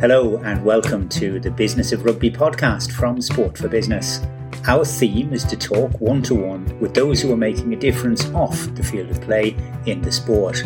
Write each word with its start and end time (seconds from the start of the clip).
Hello, 0.00 0.36
and 0.44 0.64
welcome 0.64 1.08
to 1.08 1.40
the 1.40 1.50
Business 1.50 1.90
of 1.90 2.04
Rugby 2.04 2.30
podcast 2.30 2.92
from 2.92 3.20
Sport 3.20 3.58
for 3.58 3.66
Business. 3.66 4.20
Our 4.68 4.84
theme 4.84 5.32
is 5.32 5.42
to 5.46 5.56
talk 5.56 5.90
one 6.00 6.22
to 6.22 6.36
one 6.36 6.78
with 6.78 6.94
those 6.94 7.20
who 7.20 7.32
are 7.32 7.36
making 7.36 7.74
a 7.74 7.76
difference 7.76 8.24
off 8.26 8.72
the 8.76 8.84
field 8.84 9.10
of 9.10 9.20
play 9.20 9.56
in 9.86 10.00
the 10.00 10.12
sport. 10.12 10.62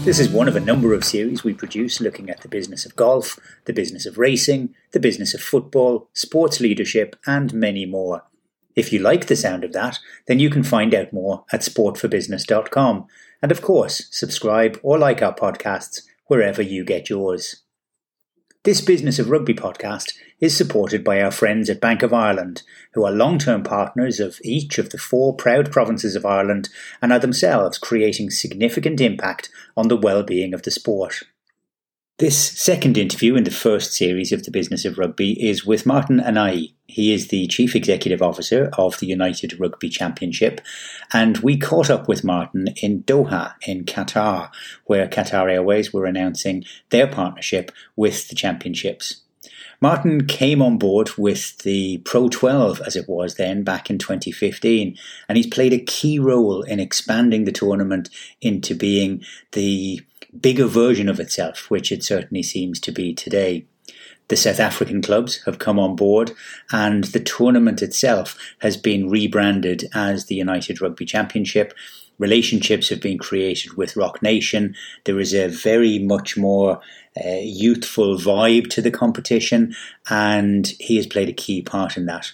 This 0.00 0.18
is 0.18 0.30
one 0.30 0.48
of 0.48 0.56
a 0.56 0.60
number 0.60 0.94
of 0.94 1.04
series 1.04 1.44
we 1.44 1.54
produce 1.54 2.00
looking 2.00 2.28
at 2.28 2.40
the 2.40 2.48
business 2.48 2.84
of 2.84 2.96
golf, 2.96 3.38
the 3.66 3.72
business 3.72 4.04
of 4.04 4.18
racing, 4.18 4.74
the 4.90 4.98
business 4.98 5.32
of 5.32 5.40
football, 5.40 6.08
sports 6.12 6.58
leadership, 6.58 7.14
and 7.24 7.54
many 7.54 7.86
more. 7.86 8.24
If 8.74 8.92
you 8.92 8.98
like 8.98 9.28
the 9.28 9.36
sound 9.36 9.62
of 9.62 9.72
that, 9.74 10.00
then 10.26 10.40
you 10.40 10.50
can 10.50 10.64
find 10.64 10.92
out 10.92 11.12
more 11.12 11.44
at 11.52 11.60
sportforbusiness.com. 11.60 13.06
And 13.42 13.52
of 13.52 13.62
course, 13.62 14.08
subscribe 14.10 14.80
or 14.82 14.98
like 14.98 15.22
our 15.22 15.32
podcasts 15.32 16.02
wherever 16.26 16.62
you 16.62 16.84
get 16.84 17.08
yours. 17.08 17.61
This 18.64 18.80
Business 18.80 19.18
of 19.18 19.28
Rugby 19.28 19.54
podcast 19.54 20.12
is 20.38 20.56
supported 20.56 21.02
by 21.02 21.20
our 21.20 21.32
friends 21.32 21.68
at 21.68 21.80
Bank 21.80 22.04
of 22.04 22.14
Ireland, 22.14 22.62
who 22.92 23.04
are 23.04 23.10
long 23.10 23.40
term 23.40 23.64
partners 23.64 24.20
of 24.20 24.38
each 24.44 24.78
of 24.78 24.90
the 24.90 24.98
four 24.98 25.34
proud 25.34 25.72
provinces 25.72 26.14
of 26.14 26.24
Ireland 26.24 26.68
and 27.00 27.12
are 27.12 27.18
themselves 27.18 27.76
creating 27.76 28.30
significant 28.30 29.00
impact 29.00 29.50
on 29.76 29.88
the 29.88 29.96
well-being 29.96 30.54
of 30.54 30.62
the 30.62 30.70
sport. 30.70 31.24
This 32.18 32.38
second 32.38 32.98
interview 32.98 33.36
in 33.36 33.44
the 33.44 33.50
first 33.50 33.94
series 33.94 34.32
of 34.32 34.44
the 34.44 34.50
Business 34.50 34.84
of 34.84 34.98
Rugby 34.98 35.32
is 35.44 35.64
with 35.64 35.86
Martin 35.86 36.20
Anayi. 36.20 36.74
He 36.86 37.12
is 37.12 37.28
the 37.28 37.46
Chief 37.46 37.74
Executive 37.74 38.20
Officer 38.20 38.70
of 38.76 38.98
the 39.00 39.06
United 39.06 39.58
Rugby 39.58 39.88
Championship, 39.88 40.60
and 41.12 41.38
we 41.38 41.56
caught 41.56 41.88
up 41.88 42.08
with 42.08 42.22
Martin 42.22 42.68
in 42.76 43.02
Doha, 43.04 43.54
in 43.66 43.84
Qatar, 43.84 44.50
where 44.84 45.08
Qatar 45.08 45.50
Airways 45.50 45.92
were 45.92 46.04
announcing 46.04 46.64
their 46.90 47.06
partnership 47.06 47.72
with 47.96 48.28
the 48.28 48.36
championships. 48.36 49.22
Martin 49.80 50.26
came 50.26 50.62
on 50.62 50.78
board 50.78 51.10
with 51.16 51.58
the 51.60 51.98
Pro 52.04 52.28
12, 52.28 52.82
as 52.86 52.94
it 52.94 53.08
was 53.08 53.34
then, 53.34 53.64
back 53.64 53.90
in 53.90 53.98
2015, 53.98 54.96
and 55.28 55.36
he's 55.36 55.48
played 55.48 55.72
a 55.72 55.78
key 55.78 56.18
role 56.18 56.62
in 56.62 56.78
expanding 56.78 57.46
the 57.46 57.52
tournament 57.52 58.10
into 58.40 58.76
being 58.76 59.24
the 59.52 60.00
bigger 60.38 60.66
version 60.66 61.08
of 61.08 61.20
itself, 61.20 61.70
which 61.70 61.92
it 61.92 62.02
certainly 62.02 62.42
seems 62.42 62.80
to 62.80 62.92
be 62.92 63.14
today. 63.14 63.66
The 64.28 64.36
South 64.36 64.60
African 64.60 65.02
clubs 65.02 65.42
have 65.44 65.58
come 65.58 65.78
on 65.78 65.96
board, 65.96 66.32
and 66.70 67.04
the 67.04 67.20
tournament 67.20 67.82
itself 67.82 68.38
has 68.60 68.76
been 68.76 69.10
rebranded 69.10 69.84
as 69.94 70.26
the 70.26 70.36
United 70.36 70.80
Rugby 70.80 71.04
Championship. 71.04 71.74
Relationships 72.18 72.88
have 72.88 73.00
been 73.00 73.18
created 73.18 73.76
with 73.76 73.96
Roc 73.96 74.22
Nation. 74.22 74.74
There 75.04 75.20
is 75.20 75.34
a 75.34 75.48
very 75.48 75.98
much 75.98 76.36
more 76.36 76.80
uh, 77.22 77.28
youthful 77.42 78.16
vibe 78.16 78.70
to 78.70 78.80
the 78.80 78.90
competition, 78.90 79.74
and 80.08 80.66
he 80.78 80.96
has 80.96 81.06
played 81.06 81.28
a 81.28 81.34
key 81.34 81.60
part 81.60 81.96
in 81.96 82.06
that. 82.06 82.32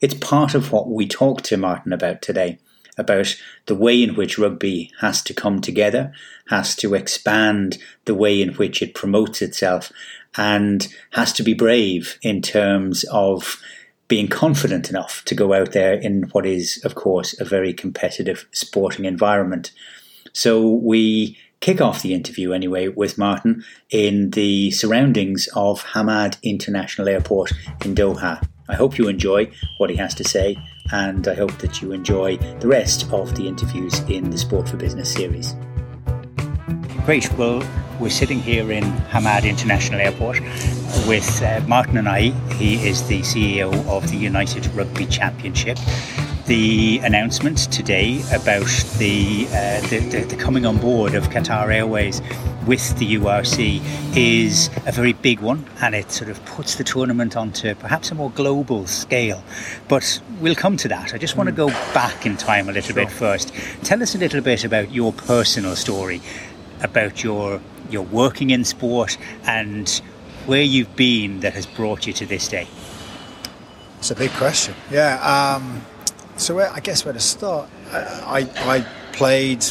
It's 0.00 0.14
part 0.14 0.54
of 0.54 0.72
what 0.72 0.88
we 0.88 1.08
talked 1.08 1.44
to 1.46 1.56
Martin 1.56 1.92
about 1.92 2.22
today 2.22 2.58
about 2.98 3.36
the 3.66 3.74
way 3.74 4.02
in 4.02 4.14
which 4.14 4.38
rugby 4.38 4.92
has 5.00 5.22
to 5.22 5.34
come 5.34 5.60
together, 5.60 6.12
has 6.48 6.74
to 6.76 6.94
expand 6.94 7.78
the 8.04 8.14
way 8.14 8.40
in 8.40 8.54
which 8.54 8.82
it 8.82 8.94
promotes 8.94 9.42
itself, 9.42 9.92
and 10.36 10.88
has 11.12 11.32
to 11.32 11.42
be 11.42 11.54
brave 11.54 12.18
in 12.22 12.42
terms 12.42 13.04
of 13.10 13.60
being 14.08 14.28
confident 14.28 14.90
enough 14.90 15.24
to 15.24 15.34
go 15.34 15.54
out 15.54 15.72
there 15.72 15.94
in 15.94 16.24
what 16.32 16.44
is, 16.44 16.80
of 16.84 16.96
course, 16.96 17.38
a 17.40 17.44
very 17.44 17.72
competitive 17.72 18.46
sporting 18.50 19.04
environment. 19.04 19.70
So 20.32 20.68
we 20.68 21.38
kick 21.60 21.80
off 21.80 22.02
the 22.02 22.14
interview 22.14 22.52
anyway 22.52 22.88
with 22.88 23.18
Martin 23.18 23.64
in 23.90 24.30
the 24.30 24.70
surroundings 24.72 25.48
of 25.54 25.84
Hamad 25.84 26.42
International 26.42 27.08
Airport 27.08 27.52
in 27.84 27.94
Doha. 27.94 28.42
I 28.68 28.74
hope 28.74 28.98
you 28.98 29.08
enjoy 29.08 29.50
what 29.78 29.90
he 29.90 29.96
has 29.96 30.14
to 30.14 30.24
say, 30.24 30.56
and 30.92 31.26
I 31.28 31.34
hope 31.34 31.56
that 31.58 31.80
you 31.80 31.92
enjoy 31.92 32.36
the 32.60 32.68
rest 32.68 33.10
of 33.12 33.34
the 33.36 33.46
interviews 33.46 34.00
in 34.00 34.30
the 34.30 34.38
Sport 34.38 34.68
for 34.68 34.76
Business 34.76 35.12
series. 35.12 35.54
Great. 37.04 37.32
Well, 37.34 37.62
we're 37.98 38.10
sitting 38.10 38.40
here 38.40 38.70
in 38.72 38.84
Hamad 39.10 39.44
International 39.48 40.00
Airport 40.00 40.40
with 41.06 41.42
uh, 41.42 41.60
Martin 41.66 41.94
Anayi. 41.94 42.32
He 42.54 42.86
is 42.88 43.06
the 43.08 43.20
CEO 43.20 43.72
of 43.86 44.10
the 44.10 44.16
United 44.16 44.66
Rugby 44.74 45.06
Championship 45.06 45.78
the 46.50 46.98
announcement 47.04 47.70
today 47.70 48.20
about 48.32 48.66
the, 48.98 49.46
uh, 49.50 49.80
the, 49.82 50.00
the, 50.10 50.24
the, 50.24 50.34
coming 50.34 50.66
on 50.66 50.76
board 50.78 51.14
of 51.14 51.28
Qatar 51.28 51.72
Airways 51.72 52.20
with 52.66 52.98
the 52.98 53.14
URC 53.14 53.80
is 54.16 54.68
a 54.84 54.90
very 54.90 55.12
big 55.12 55.38
one 55.38 55.64
and 55.80 55.94
it 55.94 56.10
sort 56.10 56.28
of 56.28 56.44
puts 56.46 56.74
the 56.74 56.82
tournament 56.82 57.36
onto 57.36 57.76
perhaps 57.76 58.10
a 58.10 58.16
more 58.16 58.32
global 58.32 58.84
scale. 58.88 59.44
But 59.86 60.20
we'll 60.40 60.56
come 60.56 60.76
to 60.78 60.88
that. 60.88 61.14
I 61.14 61.18
just 61.18 61.36
want 61.36 61.46
to 61.46 61.52
go 61.52 61.68
back 61.94 62.26
in 62.26 62.36
time 62.36 62.68
a 62.68 62.72
little 62.72 62.96
sure. 62.96 63.04
bit 63.04 63.12
first. 63.12 63.54
Tell 63.84 64.02
us 64.02 64.16
a 64.16 64.18
little 64.18 64.40
bit 64.40 64.64
about 64.64 64.90
your 64.90 65.12
personal 65.12 65.76
story, 65.76 66.20
about 66.82 67.22
your 67.22 67.60
your 67.90 68.02
working 68.02 68.50
in 68.50 68.64
sport 68.64 69.18
and 69.44 70.02
where 70.46 70.62
you've 70.62 70.96
been 70.96 71.38
that 71.40 71.52
has 71.52 71.66
brought 71.66 72.08
you 72.08 72.12
to 72.14 72.26
this 72.26 72.48
day. 72.48 72.66
It's 74.00 74.10
a 74.10 74.16
big 74.16 74.32
question. 74.32 74.74
Yeah. 74.90 75.54
Um, 75.54 75.84
so 76.40 76.54
where, 76.54 76.70
I 76.72 76.80
guess 76.80 77.04
where 77.04 77.12
to 77.12 77.20
start, 77.20 77.68
I, 77.92 78.48
I 78.56 78.80
played 79.12 79.62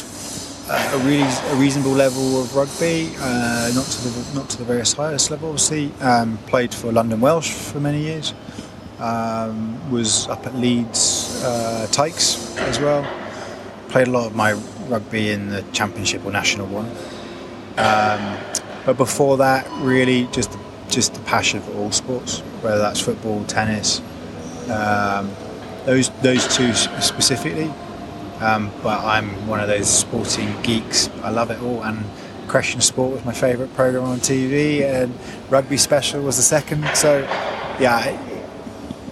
a 0.70 0.98
really 0.98 1.22
a 1.22 1.56
reasonable 1.56 1.90
level 1.90 2.40
of 2.40 2.54
rugby, 2.54 3.12
uh, 3.18 3.72
not 3.74 3.84
to 3.84 4.08
the 4.08 4.34
not 4.34 4.48
to 4.50 4.58
the 4.58 4.64
very 4.64 4.84
highest 4.84 5.30
level, 5.30 5.48
obviously. 5.48 5.92
Um, 6.00 6.38
played 6.46 6.72
for 6.72 6.92
London 6.92 7.20
Welsh 7.20 7.50
for 7.50 7.80
many 7.80 8.00
years. 8.02 8.34
Um, 9.00 9.90
was 9.90 10.28
up 10.28 10.46
at 10.46 10.54
Leeds 10.54 11.42
uh, 11.42 11.88
Tykes 11.90 12.56
as 12.58 12.78
well. 12.78 13.02
Played 13.88 14.08
a 14.08 14.10
lot 14.12 14.26
of 14.26 14.36
my 14.36 14.52
rugby 14.88 15.30
in 15.30 15.48
the 15.48 15.62
Championship 15.72 16.24
or 16.24 16.30
National 16.30 16.66
One. 16.68 16.86
Um, 17.78 18.38
but 18.86 18.96
before 18.96 19.38
that, 19.38 19.66
really 19.80 20.28
just 20.30 20.56
just 20.88 21.14
the 21.14 21.20
passion 21.20 21.60
for 21.60 21.72
all 21.72 21.90
sports, 21.90 22.40
whether 22.62 22.78
that's 22.78 23.00
football, 23.00 23.44
tennis. 23.46 24.00
Um, 24.70 25.30
those 25.84 26.10
those 26.22 26.46
two 26.56 26.72
specifically. 26.74 27.70
Um, 28.40 28.70
but 28.82 29.04
I'm 29.04 29.46
one 29.46 29.60
of 29.60 29.68
those 29.68 29.88
sporting 29.88 30.60
geeks. 30.62 31.10
I 31.22 31.30
love 31.30 31.50
it 31.50 31.60
all, 31.60 31.82
and 31.82 32.04
Question 32.48 32.80
Sport 32.80 33.12
was 33.12 33.24
my 33.24 33.32
favourite 33.32 33.72
program 33.74 34.04
on 34.04 34.18
TV, 34.18 34.82
and 34.82 35.16
Rugby 35.50 35.76
Special 35.76 36.22
was 36.22 36.36
the 36.36 36.42
second. 36.42 36.84
So, 36.94 37.20
yeah, 37.78 38.18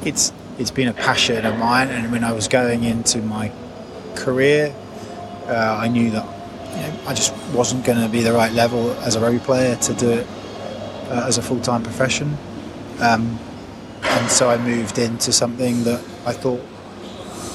it's 0.05 0.33
it's 0.59 0.71
been 0.71 0.89
a 0.89 0.93
passion 0.93 1.47
of 1.47 1.57
mine. 1.59 1.89
And 1.89 2.11
when 2.11 2.25
I 2.25 2.33
was 2.33 2.49
going 2.49 2.85
into 2.85 3.19
my 3.19 3.53
career, 4.17 4.75
uh, 5.47 5.79
I 5.81 5.89
knew 5.89 6.11
that 6.11 6.25
you 6.71 6.83
know, 6.83 7.01
I 7.07 7.15
just 7.15 7.33
wasn't 7.55 7.85
going 7.85 8.01
to 8.01 8.09
be 8.09 8.23
the 8.23 8.33
right 8.33 8.53
level 8.53 8.91
as 9.03 9.15
a 9.15 9.21
rugby 9.21 9.39
player 9.39 9.77
to 9.77 9.95
do 9.95 10.11
it 10.11 10.27
uh, 11.11 11.27
as 11.29 11.39
a 11.39 11.43
full 11.43 11.61
time 11.61 11.83
profession. 11.83 12.37
Um, 12.99 13.39
and 14.03 14.31
so 14.31 14.51
I 14.51 14.57
moved 14.57 14.99
into 14.99 15.33
something 15.33 15.85
that 15.85 16.03
I 16.29 16.33
thought 16.35 16.61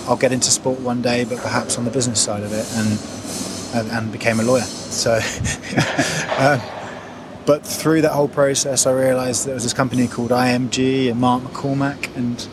I'll 0.08 0.18
get 0.18 0.32
into 0.32 0.50
sport 0.50 0.80
one 0.80 1.04
day, 1.04 1.26
but 1.26 1.38
perhaps 1.38 1.78
on 1.78 1.86
the 1.86 1.92
business 1.92 2.20
side 2.20 2.42
of 2.42 2.52
it, 2.52 2.66
and 2.76 3.86
and, 3.86 3.92
and 3.92 4.12
became 4.12 4.40
a 4.40 4.44
lawyer. 4.44 4.62
So, 4.62 5.14
um, 6.38 6.60
but 7.46 7.64
through 7.64 8.02
that 8.02 8.14
whole 8.14 8.28
process, 8.28 8.88
I 8.88 8.92
realised 8.94 9.46
there 9.46 9.54
was 9.54 9.64
this 9.64 9.74
company 9.74 10.08
called 10.08 10.32
IMG 10.32 11.12
and 11.12 11.20
Mark 11.20 11.44
McCormack, 11.44 12.16
and 12.16 12.48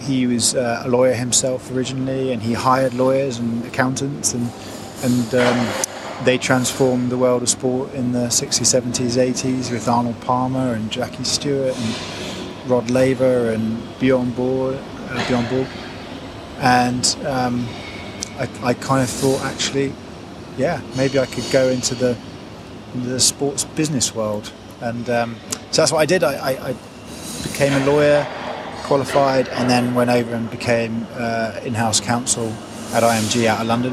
he 0.00 0.26
was 0.26 0.54
uh, 0.54 0.82
a 0.84 0.88
lawyer 0.88 1.12
himself 1.12 1.70
originally, 1.70 2.32
and 2.32 2.42
he 2.42 2.54
hired 2.54 2.94
lawyers 2.94 3.38
and 3.38 3.66
accountants, 3.66 4.32
and 4.32 4.50
and 5.02 5.34
um, 5.34 6.24
they 6.24 6.38
transformed 6.38 7.10
the 7.10 7.18
world 7.18 7.42
of 7.42 7.50
sport 7.50 7.92
in 7.92 8.12
the 8.12 8.28
60s, 8.28 8.80
70s, 8.80 9.18
80s 9.18 9.70
with 9.70 9.88
Arnold 9.88 10.18
Palmer 10.22 10.72
and 10.72 10.90
Jackie 10.90 11.24
Stewart 11.24 11.76
and 11.76 12.70
Rod 12.70 12.90
Laver 12.90 13.50
and 13.50 13.82
Bjorn 13.98 14.30
Borg, 14.30 14.78
uh, 15.10 15.28
Bjorn 15.28 15.46
Borg. 15.48 15.66
and 16.58 17.16
um, 17.26 17.68
I, 18.38 18.48
I, 18.62 18.74
kind 18.74 19.02
of 19.02 19.10
thought 19.10 19.42
actually, 19.42 19.92
yeah, 20.56 20.80
maybe 20.96 21.18
I 21.18 21.26
could 21.26 21.50
go 21.50 21.68
into 21.68 21.94
the 21.94 22.16
into 22.94 23.08
the 23.08 23.20
sports 23.20 23.64
business 23.64 24.14
world, 24.14 24.52
and 24.80 25.08
um, 25.10 25.36
so 25.70 25.82
that's 25.82 25.92
what 25.92 25.98
I 25.98 26.06
did. 26.06 26.22
I, 26.22 26.34
I, 26.34 26.68
I, 26.70 26.76
became 27.42 27.72
a 27.82 27.84
lawyer, 27.84 28.26
qualified, 28.84 29.48
and 29.48 29.68
then 29.68 29.94
went 29.94 30.10
over 30.10 30.34
and 30.34 30.50
became 30.50 31.06
uh, 31.12 31.60
in-house 31.64 32.00
counsel 32.00 32.48
at 32.92 33.02
IMG 33.02 33.46
out 33.46 33.60
of 33.60 33.66
London, 33.66 33.92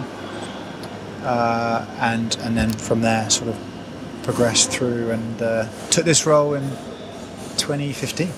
uh, 1.23 1.85
and 1.99 2.37
and 2.41 2.55
then 2.55 2.71
from 2.71 3.01
there 3.01 3.29
sort 3.29 3.49
of 3.49 3.57
progressed 4.23 4.71
through 4.71 5.11
and 5.11 5.41
uh, 5.41 5.67
took 5.89 6.05
this 6.05 6.25
role 6.25 6.53
in 6.53 6.63
2015. 7.57 8.29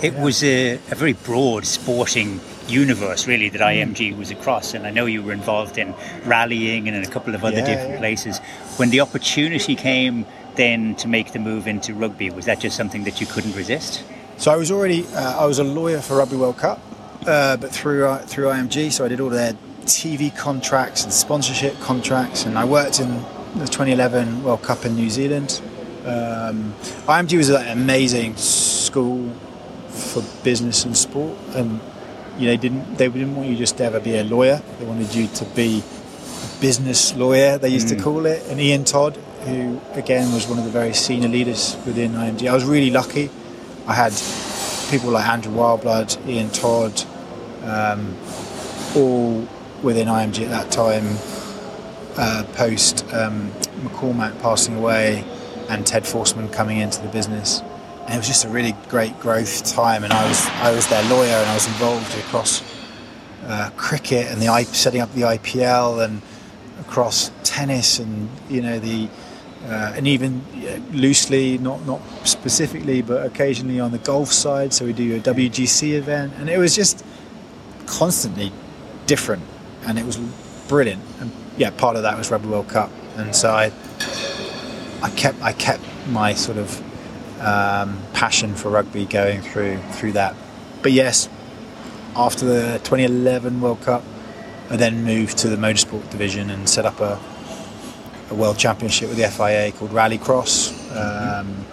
It 0.00 0.14
yeah. 0.14 0.24
was 0.24 0.42
a, 0.42 0.74
a, 0.74 0.94
very 0.94 1.12
broad 1.12 1.66
sporting 1.66 2.40
universe, 2.68 3.26
really, 3.26 3.48
that 3.50 3.60
mm. 3.60 3.94
IMG 3.94 4.16
was 4.16 4.30
across. 4.30 4.74
And 4.74 4.86
I 4.86 4.90
know 4.90 5.06
you 5.06 5.22
were 5.22 5.32
involved 5.32 5.78
in 5.78 5.94
rallying 6.24 6.88
and 6.88 6.96
in 6.96 7.04
a 7.04 7.08
couple 7.08 7.34
of 7.34 7.44
other 7.44 7.58
yeah, 7.58 7.66
different 7.66 7.92
yeah. 7.92 7.98
places. 7.98 8.38
When 8.76 8.90
the 8.90 9.00
opportunity 9.00 9.74
came 9.76 10.26
then 10.56 10.94
to 10.96 11.08
make 11.08 11.32
the 11.32 11.38
move 11.38 11.66
into 11.66 11.94
rugby? 11.94 12.30
Was 12.30 12.46
that 12.46 12.60
just 12.60 12.76
something 12.76 13.04
that 13.04 13.20
you 13.20 13.26
couldn't 13.26 13.54
resist? 13.54 14.04
So 14.36 14.50
I 14.50 14.56
was 14.56 14.70
already 14.70 15.06
uh, 15.14 15.40
I 15.40 15.46
was 15.46 15.58
a 15.58 15.64
lawyer 15.64 16.00
for 16.00 16.16
Rugby 16.16 16.36
World 16.36 16.58
Cup, 16.58 16.80
uh, 17.26 17.56
but 17.56 17.70
through 17.70 18.06
uh, 18.06 18.18
through 18.18 18.46
IMG. 18.46 18.92
So 18.92 19.04
I 19.04 19.08
did 19.08 19.20
all 19.20 19.30
their 19.30 19.54
TV 19.84 20.34
contracts 20.36 21.04
and 21.04 21.12
sponsorship 21.12 21.78
contracts, 21.80 22.44
and 22.44 22.58
I 22.58 22.64
worked 22.64 23.00
in 23.00 23.08
the 23.54 23.66
2011 23.66 24.44
World 24.44 24.62
Cup 24.62 24.84
in 24.84 24.94
New 24.94 25.10
Zealand. 25.10 25.60
Um, 26.04 26.74
IMG 27.06 27.36
was 27.36 27.48
an 27.50 27.68
amazing 27.68 28.36
school 28.36 29.30
for 29.92 30.22
business 30.42 30.84
and 30.84 30.96
sport, 30.96 31.36
and 31.54 31.80
you 32.38 32.48
know, 32.48 32.56
didn't 32.56 32.96
they 32.96 33.08
didn't 33.08 33.36
want 33.36 33.48
you 33.48 33.56
just 33.56 33.76
to 33.78 33.84
ever 33.84 34.00
be 34.00 34.16
a 34.16 34.24
lawyer. 34.24 34.62
They 34.78 34.84
wanted 34.84 35.14
you 35.14 35.26
to 35.28 35.44
be 35.46 35.82
a 35.82 36.60
business 36.60 37.14
lawyer. 37.14 37.58
They 37.58 37.68
used 37.68 37.88
mm. 37.88 37.96
to 37.96 38.02
call 38.02 38.26
it. 38.26 38.42
And 38.48 38.60
Ian 38.60 38.84
Todd, 38.84 39.16
who 39.44 39.80
again 39.94 40.32
was 40.32 40.46
one 40.46 40.58
of 40.58 40.64
the 40.64 40.70
very 40.70 40.94
senior 40.94 41.28
leaders 41.28 41.76
within 41.86 42.12
IMG, 42.12 42.48
I 42.48 42.54
was 42.54 42.64
really 42.64 42.90
lucky. 42.90 43.30
I 43.86 43.94
had 43.94 44.12
people 44.90 45.10
like 45.10 45.26
Andrew 45.26 45.52
Wildblood, 45.52 46.26
Ian 46.28 46.50
Todd, 46.50 47.02
um, 47.64 48.16
all 48.94 49.48
within 49.82 50.08
IMG 50.08 50.44
at 50.44 50.50
that 50.50 50.70
time. 50.70 51.16
Uh, 52.14 52.44
post 52.52 53.06
um, 53.14 53.50
McCormack 53.80 54.38
passing 54.42 54.76
away 54.76 55.24
and 55.70 55.86
Ted 55.86 56.04
Forstmann 56.04 56.52
coming 56.52 56.78
into 56.78 57.00
the 57.00 57.08
business, 57.08 57.62
and 58.12 58.18
it 58.18 58.20
was 58.20 58.26
just 58.26 58.44
a 58.44 58.48
really 58.50 58.76
great 58.90 59.18
growth 59.20 59.64
time. 59.64 60.04
And 60.04 60.12
I 60.12 60.28
was 60.28 60.46
I 60.46 60.70
was 60.70 60.86
their 60.88 61.02
lawyer, 61.04 61.34
and 61.34 61.48
I 61.48 61.54
was 61.54 61.66
involved 61.66 62.14
across 62.18 62.62
uh, 63.46 63.70
cricket 63.74 64.30
and 64.30 64.38
the 64.42 64.64
setting 64.64 65.00
up 65.00 65.10
the 65.14 65.22
IPL 65.22 66.04
and 66.04 66.20
across 66.78 67.30
tennis 67.42 67.98
and 67.98 68.28
you 68.50 68.60
know 68.60 68.78
the 68.78 69.08
uh, 69.64 69.94
and 69.96 70.06
even 70.06 70.44
loosely, 70.92 71.56
not 71.56 71.86
not 71.86 72.02
specifically, 72.24 73.00
but 73.00 73.24
occasionally 73.24 73.80
on 73.80 73.92
the 73.92 73.98
golf 73.98 74.30
side. 74.30 74.74
So 74.74 74.84
we 74.84 74.92
do 74.92 75.16
a 75.16 75.20
WGC 75.20 75.94
event, 75.94 76.34
and 76.36 76.50
it 76.50 76.58
was 76.58 76.76
just 76.76 77.02
constantly 77.86 78.52
different, 79.06 79.42
and 79.86 79.98
it 79.98 80.04
was 80.04 80.18
brilliant. 80.68 81.02
And 81.18 81.32
yeah, 81.56 81.70
part 81.70 81.96
of 81.96 82.02
that 82.02 82.18
was 82.18 82.30
Rugby 82.30 82.48
World 82.48 82.68
Cup, 82.68 82.90
and 83.16 83.34
so 83.34 83.52
I 83.52 83.72
I 85.02 85.08
kept 85.16 85.40
I 85.40 85.54
kept 85.54 85.82
my 86.08 86.34
sort 86.34 86.58
of 86.58 86.91
um, 87.42 88.00
passion 88.12 88.54
for 88.54 88.70
rugby 88.70 89.04
going 89.04 89.42
through 89.42 89.78
through 89.92 90.12
that. 90.12 90.34
But 90.82 90.92
yes, 90.92 91.28
after 92.16 92.44
the 92.44 92.80
2011 92.84 93.60
World 93.60 93.80
Cup, 93.82 94.02
I 94.70 94.76
then 94.76 95.04
moved 95.04 95.38
to 95.38 95.48
the 95.48 95.56
motorsport 95.56 96.08
division 96.10 96.50
and 96.50 96.68
set 96.68 96.86
up 96.86 97.00
a, 97.00 97.20
a 98.30 98.34
world 98.34 98.58
championship 98.58 99.08
with 99.08 99.18
the 99.18 99.28
FIA 99.28 99.72
called 99.72 99.90
Rallycross, 99.90 100.72
um, 100.96 101.66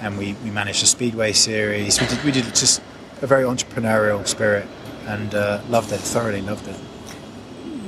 and 0.00 0.16
we, 0.16 0.34
we 0.44 0.50
managed 0.50 0.82
a 0.82 0.86
speedway 0.86 1.32
series. 1.32 2.00
We 2.00 2.06
did 2.06 2.24
we 2.24 2.32
did 2.32 2.44
just 2.54 2.80
a 3.20 3.26
very 3.26 3.44
entrepreneurial 3.44 4.26
spirit 4.26 4.66
and 5.06 5.34
uh, 5.34 5.60
loved 5.68 5.92
it 5.92 6.00
thoroughly. 6.00 6.40
Loved 6.40 6.68
it. 6.68 6.76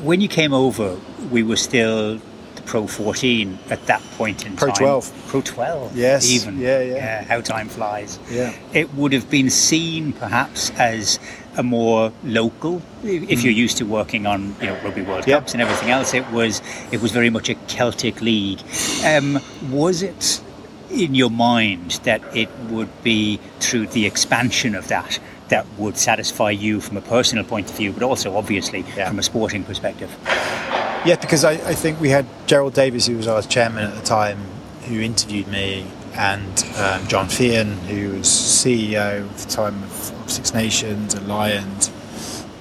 When 0.03 0.21
you 0.21 0.29
came 0.29 0.53
over, 0.53 0.99
we 1.31 1.43
were 1.43 1.57
still 1.57 2.21
Pro 2.67 2.87
14 2.87 3.59
at 3.71 3.87
that 3.87 4.03
point 4.19 4.45
in 4.45 4.57
Pro 4.57 4.69
time. 4.69 4.77
Pro 4.77 4.87
12. 5.01 5.27
Pro 5.29 5.41
12. 5.41 5.97
Yes. 5.97 6.31
Even. 6.31 6.59
Yeah, 6.59 6.81
yeah. 6.81 6.95
yeah 6.95 7.25
how 7.25 7.41
time 7.41 7.69
flies. 7.69 8.19
Yeah. 8.31 8.55
It 8.73 8.93
would 8.95 9.13
have 9.13 9.31
been 9.31 9.51
seen 9.51 10.13
perhaps 10.13 10.71
as 10.79 11.19
a 11.57 11.63
more 11.63 12.13
local. 12.25 12.83
If 13.03 13.43
you're 13.43 13.53
mm. 13.53 13.57
used 13.57 13.79
to 13.79 13.87
working 13.87 14.27
on 14.27 14.55
you 14.61 14.67
know 14.67 14.79
Rugby 14.83 15.03
World 15.03 15.27
yep. 15.27 15.41
Cups 15.41 15.53
and 15.53 15.63
everything 15.63 15.91
else, 15.91 16.13
it 16.13 16.29
was 16.31 16.61
it 16.93 17.01
was 17.01 17.13
very 17.13 17.31
much 17.31 17.49
a 17.49 17.55
Celtic 17.67 18.21
league. 18.21 18.61
Um, 19.05 19.41
was 19.71 20.03
it 20.03 20.43
in 20.91 21.15
your 21.15 21.31
mind 21.31 21.93
that 22.05 22.23
it 22.37 22.49
would 22.71 22.91
be 23.03 23.41
through 23.61 23.87
the 23.89 24.07
expansion 24.07 24.75
of 24.75 24.89
that 24.89 25.19
that 25.49 25.67
would 25.79 25.97
satisfy 25.97 26.51
you 26.51 26.81
from 26.81 26.97
a 26.97 27.01
personal 27.01 27.45
point 27.45 27.71
of 27.71 27.77
view, 27.77 27.93
but 27.93 28.03
also 28.03 28.37
obviously 28.37 28.85
yeah. 28.97 29.09
from 29.09 29.19
a 29.19 29.23
sporting 29.23 29.65
perspective? 29.65 30.11
Yeah, 31.05 31.17
because 31.21 31.45
I, 31.45 31.53
I, 31.53 31.75
think 31.75 32.01
we 32.01 32.09
had 32.09 32.27
Gerald 32.47 32.75
Davies, 32.75 33.07
who 33.07 33.17
was 33.17 33.29
our 33.29 33.43
chairman 33.43 33.85
at 33.85 33.95
the 33.95 34.03
time, 34.03 34.39
who 34.87 35.01
interviewed 35.01 35.47
me, 35.49 35.87
and 36.15 36.65
um, 36.79 37.07
John 37.07 37.27
Feehan, 37.27 37.75
who 37.87 38.17
was 38.17 38.27
CEO 38.27 39.29
at 39.29 39.37
the 39.37 39.51
time 39.51 39.83
of 39.83 40.13
Six 40.27 40.55
Nations 40.55 41.15
and 41.15 41.29
Lions, 41.29 41.93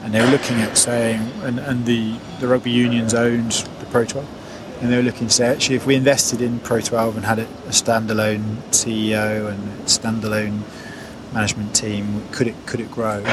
and 0.04 0.14
they 0.14 0.22
were 0.22 0.28
looking 0.28 0.58
at 0.62 0.78
saying, 0.78 1.22
and, 1.42 1.60
and 1.60 1.86
the, 1.86 2.20
the 2.40 2.48
rugby 2.48 2.70
unions 2.70 3.16
owned 3.16 3.52
the 3.80 3.86
Pro 3.88 4.06
12, 4.06 4.82
and 4.82 4.92
they 4.92 4.98
were 4.98 5.04
looking 5.04 5.28
to 5.28 5.34
say, 5.34 5.48
actually, 5.48 5.78
if 5.78 5.88
we 5.88 5.96
invested 5.96 6.42
in 6.42 6.60
Pro 6.60 6.82
12 6.82 7.16
and 7.18 7.26
had 7.26 7.40
a 7.40 7.46
standalone 7.70 8.58
CEO 8.70 9.50
and 9.50 9.80
standalone 9.86 10.62
management 11.34 11.76
team, 11.76 12.24
could 12.32 12.48
it 12.48 12.56
could 12.66 12.80
it 12.80 12.92
grow? 12.92 13.24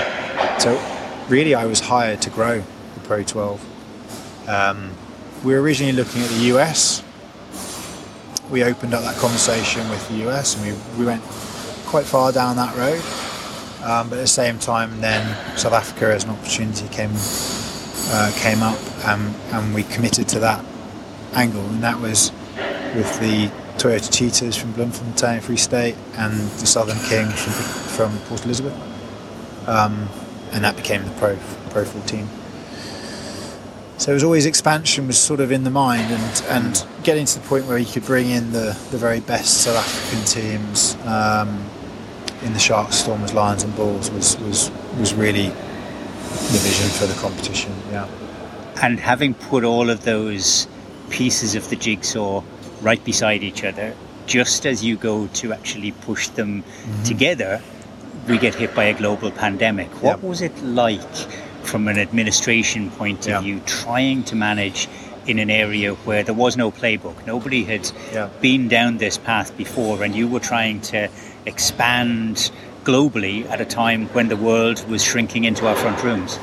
So, 0.59 0.81
really, 1.29 1.55
I 1.55 1.67
was 1.67 1.81
hired 1.81 2.23
to 2.23 2.31
grow 2.31 2.63
the 2.95 3.01
Pro 3.01 3.23
12. 3.23 3.72
Um, 4.49 4.93
we 5.45 5.55
were 5.55 5.61
originally 5.61 5.93
looking 5.93 6.23
at 6.23 6.31
the 6.31 6.57
US. 6.57 7.03
We 8.51 8.65
opened 8.65 8.95
up 8.95 9.03
that 9.03 9.17
conversation 9.17 9.89
with 9.89 10.07
the 10.09 10.29
US 10.29 10.57
and 10.57 10.67
we, 10.67 10.99
we 10.99 11.05
went 11.05 11.23
quite 11.87 12.05
far 12.05 12.33
down 12.33 12.57
that 12.57 12.77
road. 12.77 13.03
Um, 13.83 14.09
but 14.09 14.19
at 14.19 14.23
the 14.23 14.27
same 14.29 14.59
time, 14.59 15.01
then 15.01 15.57
South 15.57 15.73
Africa 15.73 16.07
as 16.15 16.25
an 16.25 16.31
opportunity 16.31 16.87
came 16.89 17.11
uh, 18.15 18.33
came 18.37 18.63
up 18.63 18.79
and, 19.07 19.35
and 19.53 19.75
we 19.75 19.83
committed 19.85 20.29
to 20.29 20.39
that 20.41 20.65
angle. 21.35 21.65
And 21.67 21.83
that 21.83 22.01
was 22.01 22.31
with 22.95 23.19
the 23.21 23.51
Toyota 23.79 24.13
Cheetahs 24.17 24.57
from 24.57 24.73
Bloemfontein, 24.73 25.41
Free 25.41 25.57
State, 25.57 25.97
and 26.17 26.33
the 26.33 26.67
Southern 26.67 26.99
King 27.09 27.29
from, 27.29 27.53
from 28.11 28.19
Port 28.27 28.45
Elizabeth. 28.45 28.75
Um, 29.67 30.09
and 30.53 30.63
that 30.65 30.77
became 30.77 31.05
the 31.05 31.11
Pro, 31.13 31.37
Pro 31.71 31.85
14. 31.85 32.29
So 34.03 34.11
it 34.11 34.15
was 34.15 34.25
always 34.25 34.47
expansion 34.47 35.07
was 35.07 35.17
sort 35.17 35.39
of 35.39 35.53
in 35.53 35.63
the 35.63 35.71
mind, 35.71 36.11
and, 36.11 36.45
and 36.49 36.87
getting 37.05 37.25
to 37.25 37.39
the 37.39 37.47
point 37.47 37.67
where 37.67 37.79
you 37.79 37.87
could 37.87 38.05
bring 38.05 38.31
in 38.31 38.51
the, 38.51 38.77
the 38.91 38.99
very 38.99 39.21
best 39.21 39.63
South 39.63 39.77
African 39.77 40.25
teams 40.25 40.97
um, 41.07 41.65
in 42.43 42.53
the 42.53 42.59
Sharks, 42.59 42.97
Stormers, 42.97 43.33
Lions, 43.33 43.63
and 43.63 43.73
Bulls 43.77 44.11
was 44.11 44.37
was 44.39 44.73
was 44.99 45.15
really 45.15 45.51
the 45.51 46.59
vision 46.65 46.89
for 46.89 47.07
the 47.07 47.15
competition. 47.21 47.73
Yeah. 47.93 48.09
And 48.83 48.99
having 48.99 49.35
put 49.35 49.63
all 49.63 49.89
of 49.89 50.03
those 50.03 50.67
pieces 51.11 51.55
of 51.55 51.71
the 51.71 51.77
jigsaw 51.77 52.43
right 52.81 53.05
beside 53.05 53.45
each 53.45 53.63
other, 53.63 53.95
just 54.27 54.67
as 54.67 54.83
you 54.83 54.97
go 54.97 55.29
to 55.29 55.53
actually 55.53 55.93
push 55.93 56.27
them 56.27 56.65
mm-hmm. 56.65 57.03
together, 57.05 57.63
we 58.27 58.37
get 58.37 58.57
hit 58.57 58.75
by 58.75 58.87
a 58.87 58.95
global 58.95 59.31
pandemic. 59.31 59.91
What 60.03 60.17
yep. 60.17 60.23
was 60.23 60.41
it 60.41 60.61
like? 60.65 61.01
From 61.65 61.89
an 61.89 61.99
administration 61.99 62.91
point 62.91 63.21
of 63.27 63.31
yeah. 63.31 63.41
view, 63.41 63.61
trying 63.67 64.25
to 64.25 64.37
manage 64.37 64.89
in 65.27 65.39
an 65.39 65.51
area 65.51 65.95
where 65.95 66.23
there 66.23 66.35
was 66.35 66.57
no 66.57 66.71
playbook. 66.71 67.27
Nobody 67.27 67.65
had 67.65 67.91
yeah. 68.13 68.29
been 68.41 68.69
down 68.69 68.99
this 68.99 69.19
path 69.19 69.57
before, 69.57 70.03
and 70.03 70.15
you 70.15 70.29
were 70.29 70.41
trying 70.41 70.81
to 70.83 71.09
expand 71.47 72.51
globally 72.85 73.49
at 73.49 73.61
a 73.61 73.65
time 73.65 74.07
when 74.09 74.29
the 74.29 74.37
world 74.37 74.87
was 74.89 75.05
shrinking 75.05 75.45
into 75.45 75.67
our 75.67 75.77
front 75.77 76.03
rooms. 76.03 76.39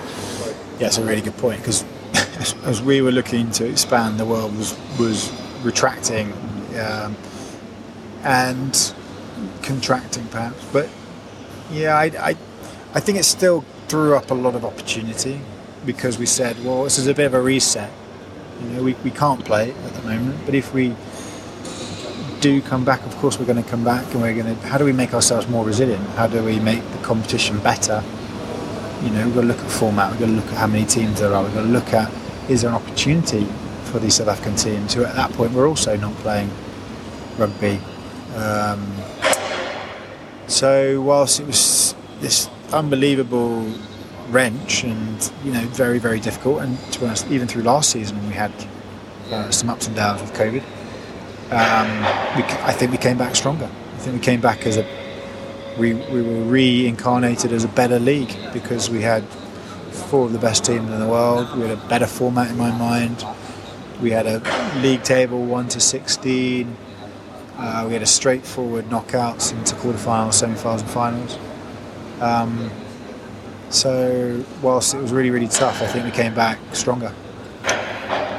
Yeah, 0.80 0.88
it's 0.88 0.98
a 0.98 1.04
really 1.04 1.22
good 1.22 1.38
point 1.38 1.60
because 1.60 1.84
as 2.64 2.82
we 2.82 3.02
were 3.02 3.12
looking 3.12 3.52
to 3.52 3.68
expand, 3.68 4.20
the 4.20 4.26
world 4.26 4.56
was 4.56 4.78
was 4.98 5.32
retracting 5.64 6.32
um, 6.80 7.16
and 8.24 8.94
contracting, 9.62 10.26
perhaps. 10.28 10.64
But 10.72 10.90
yeah, 11.72 11.96
I, 11.98 12.06
I, 12.06 12.36
I 12.94 13.00
think 13.00 13.18
it's 13.18 13.28
still 13.28 13.66
threw 13.90 14.16
up 14.16 14.30
a 14.30 14.34
lot 14.36 14.56
of 14.56 14.64
opportunity 14.64 15.42
because 15.86 16.20
we 16.20 16.26
said, 16.26 16.64
well, 16.64 16.84
this 16.84 16.98
is 17.00 17.08
a 17.08 17.14
bit 17.14 17.26
of 17.26 17.34
a 17.34 17.42
reset. 17.42 17.92
You 18.62 18.70
know, 18.70 18.84
we, 18.84 18.94
we 19.04 19.12
can't 19.12 19.44
play 19.44 19.72
at 19.72 19.94
the 19.94 20.02
moment, 20.04 20.46
but 20.46 20.54
if 20.54 20.74
we 20.74 20.96
do 22.40 22.62
come 22.62 22.86
back, 22.86 23.06
of 23.06 23.16
course, 23.18 23.40
we're 23.40 23.46
going 23.46 23.62
to 23.62 23.70
come 23.70 23.84
back 23.84 24.06
and 24.14 24.22
we're 24.22 24.34
going 24.34 24.56
to. 24.56 24.68
How 24.68 24.78
do 24.78 24.86
we 24.86 24.94
make 24.94 25.14
ourselves 25.14 25.48
more 25.48 25.66
resilient? 25.66 26.06
How 26.10 26.28
do 26.28 26.44
we 26.44 26.60
make 26.60 26.82
the 26.92 26.98
competition 27.00 27.60
better? 27.60 28.04
You 29.04 29.10
know, 29.10 29.26
we've 29.26 29.36
got 29.36 29.42
to 29.42 29.48
look 29.48 29.60
at 29.60 29.72
format, 29.72 30.12
we've 30.12 30.20
got 30.20 30.26
to 30.28 30.32
look 30.34 30.46
at 30.46 30.54
how 30.54 30.68
many 30.68 30.86
teams 30.86 31.20
there 31.20 31.34
are, 31.34 31.44
we've 31.44 31.54
got 31.54 31.64
to 31.64 31.68
look 31.68 31.94
at 31.94 32.12
is 32.50 32.62
there 32.62 32.70
an 32.70 32.76
opportunity 32.76 33.46
for 33.86 34.00
these 34.00 34.16
South 34.16 34.28
African 34.28 34.56
teams 34.56 34.94
who 34.94 35.04
at 35.04 35.16
that 35.16 35.32
point 35.34 35.54
were 35.54 35.68
also 35.68 35.96
not 35.98 36.14
playing 36.16 36.50
rugby. 37.38 37.80
Um, 38.36 38.92
so, 40.48 41.02
whilst 41.02 41.40
it 41.40 41.48
was 41.48 41.96
this 42.20 42.50
unbelievable 42.74 43.66
wrench 44.30 44.84
and 44.84 45.32
you 45.44 45.52
know 45.52 45.66
very 45.68 46.00
very 46.00 46.20
difficult. 46.20 46.62
And 46.62 46.78
to 46.94 47.00
be 47.00 47.06
honest 47.06 47.30
even 47.32 47.48
through 47.48 47.64
last 47.64 47.90
season 47.90 48.26
we 48.28 48.34
had 48.34 48.52
uh, 49.32 49.50
some 49.52 49.70
ups 49.70 49.88
and 49.88 49.96
downs 49.96 50.22
with 50.22 50.34
COVID. 50.34 50.64
Um, 51.52 51.88
we, 52.38 52.44
I 52.64 52.74
think 52.74 52.92
we 52.92 52.98
came 52.98 53.18
back 53.18 53.36
stronger. 53.36 53.66
I 53.66 53.98
think 53.98 54.16
we 54.16 54.22
came 54.22 54.40
back 54.40 54.66
as 54.66 54.78
a 54.78 54.86
we, 55.80 55.94
we 55.94 56.22
were 56.22 56.44
reincarnated 56.44 57.54
as 57.54 57.64
a 57.64 57.68
better 57.70 58.00
league 58.00 58.36
because 58.54 58.90
we 58.90 59.02
had 59.02 59.24
four 60.10 60.26
of 60.26 60.34
the 60.34 60.40
best 60.40 60.66
teams 60.66 60.90
in 60.90 61.00
the 61.00 61.08
world. 61.08 61.56
We 61.58 61.68
had 61.68 61.78
a 61.78 61.88
better 61.88 62.06
format 62.06 62.52
in 62.52 62.58
my 62.58 62.72
mind. 62.72 63.26
We 64.02 64.12
had 64.12 64.28
a 64.28 64.42
league 64.82 65.04
table 65.04 65.44
1 65.46 65.68
to 65.70 65.80
16 65.80 66.76
Uh, 67.58 67.84
we 67.88 67.94
had 67.94 68.02
a 68.02 68.06
straightforward 68.06 68.86
knockouts 68.90 69.52
into 69.52 69.76
quarterfinals, 69.76 70.36
semi-finals, 70.36 70.82
and 70.82 70.92
finals. 70.92 71.38
Um, 72.22 72.70
so 73.70 74.44
whilst 74.62 74.94
it 74.94 75.02
was 75.02 75.12
really, 75.12 75.30
really 75.30 75.48
tough, 75.48 75.82
I 75.82 75.88
think 75.88 76.06
we 76.06 76.12
came 76.12 76.34
back 76.34 76.60
stronger. 76.74 77.14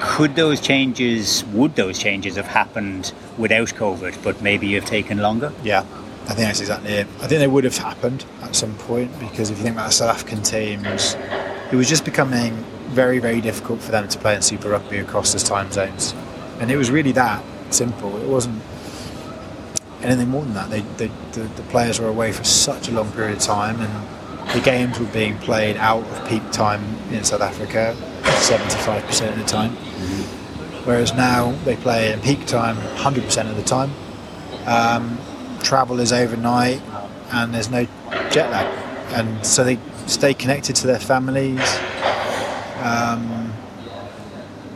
Could 0.00 0.34
those 0.34 0.60
changes, 0.60 1.44
would 1.46 1.76
those 1.76 1.98
changes 1.98 2.36
have 2.36 2.46
happened 2.46 3.12
without 3.38 3.68
COVID, 3.68 4.22
but 4.22 4.42
maybe 4.42 4.66
you 4.66 4.80
have 4.80 4.88
taken 4.88 5.18
longer? 5.18 5.52
Yeah, 5.62 5.80
I 6.24 6.34
think 6.34 6.48
that's 6.48 6.60
exactly 6.60 6.92
it. 6.92 7.06
I 7.20 7.26
think 7.26 7.40
they 7.40 7.46
would 7.46 7.64
have 7.64 7.76
happened 7.76 8.24
at 8.42 8.54
some 8.56 8.74
point 8.74 9.18
because 9.20 9.50
if 9.50 9.58
you 9.58 9.64
think 9.64 9.76
about 9.76 9.92
South 9.92 10.10
African 10.10 10.42
teams, 10.42 11.16
it 11.70 11.76
was 11.76 11.88
just 11.88 12.04
becoming 12.04 12.52
very, 12.88 13.20
very 13.20 13.40
difficult 13.40 13.80
for 13.80 13.92
them 13.92 14.08
to 14.08 14.18
play 14.18 14.34
in 14.34 14.42
Super 14.42 14.68
Rugby 14.68 14.98
across 14.98 15.32
the 15.32 15.38
time 15.38 15.70
zones. 15.70 16.12
And 16.58 16.70
it 16.70 16.76
was 16.76 16.90
really 16.90 17.12
that 17.12 17.42
simple. 17.70 18.16
It 18.20 18.28
wasn't 18.28 18.60
anything 20.02 20.28
more 20.28 20.42
than 20.42 20.54
that. 20.54 20.70
They, 20.70 20.80
they, 20.80 21.10
the, 21.32 21.42
the 21.42 21.62
players 21.64 22.00
were 22.00 22.08
away 22.08 22.32
for 22.32 22.44
such 22.44 22.88
a 22.88 22.92
long 22.92 23.10
period 23.12 23.36
of 23.36 23.42
time 23.42 23.80
and 23.80 24.54
the 24.54 24.60
games 24.60 24.98
were 24.98 25.06
being 25.06 25.38
played 25.38 25.76
out 25.76 26.04
of 26.04 26.28
peak 26.28 26.42
time 26.50 26.82
in 27.12 27.24
South 27.24 27.40
Africa 27.40 27.96
75% 28.22 29.28
of 29.28 29.38
the 29.38 29.44
time. 29.44 29.72
Whereas 30.84 31.12
now 31.14 31.52
they 31.64 31.76
play 31.76 32.12
in 32.12 32.20
peak 32.20 32.46
time 32.46 32.76
100% 32.76 33.50
of 33.50 33.56
the 33.56 33.62
time. 33.62 33.92
Um, 34.66 35.18
travel 35.62 36.00
is 36.00 36.12
overnight 36.12 36.80
and 37.32 37.54
there's 37.54 37.70
no 37.70 37.84
jet 38.30 38.50
lag. 38.50 38.66
And 39.12 39.44
so 39.44 39.62
they 39.62 39.78
stay 40.06 40.34
connected 40.34 40.76
to 40.76 40.86
their 40.86 40.98
families. 40.98 41.60
Um, 42.82 43.52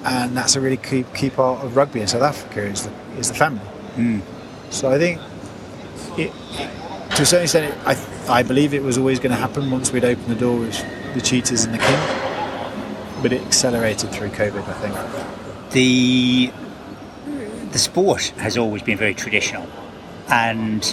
and 0.05 0.37
that's 0.37 0.57
a 0.57 0.61
really 0.61 0.77
key, 0.77 1.05
key 1.15 1.31
part 1.31 1.65
of 1.65 1.77
rugby 1.77 2.01
in 2.01 2.07
South 2.07 2.23
Africa 2.23 2.63
is 2.63 2.85
the, 2.85 2.93
is 3.19 3.29
the 3.29 3.35
family. 3.35 3.67
Mm. 3.97 4.21
So 4.75 4.91
I 4.91 4.99
think, 4.99 5.21
it, 6.19 6.33
to 7.15 7.23
a 7.23 7.25
certain 7.25 7.45
extent, 7.45 7.73
it, 7.73 7.87
I, 7.87 8.41
I 8.41 8.43
believe 8.43 8.75
it 8.75 8.83
was 8.83 8.99
always 8.99 9.21
going 9.21 9.31
to 9.31 9.37
happen 9.37 9.71
once 9.71 9.93
we'd 9.93 10.05
opened 10.05 10.27
the 10.27 10.35
door 10.35 10.59
with 10.59 10.85
the 11.15 11.21
Cheetahs 11.21 11.65
and 11.65 11.73
the 11.73 11.79
King, 11.79 13.23
but 13.23 13.33
it 13.33 13.41
accelerated 13.43 14.11
through 14.11 14.31
COVID, 14.31 14.67
I 14.67 14.73
think. 14.73 15.71
The 15.71 16.53
the 17.71 17.79
sport 17.79 18.31
has 18.37 18.59
always 18.59 18.83
been 18.83 18.99
very 18.99 19.15
traditional, 19.15 19.69
and 20.29 20.85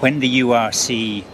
when 0.00 0.20
the 0.20 0.40
URC 0.40 1.24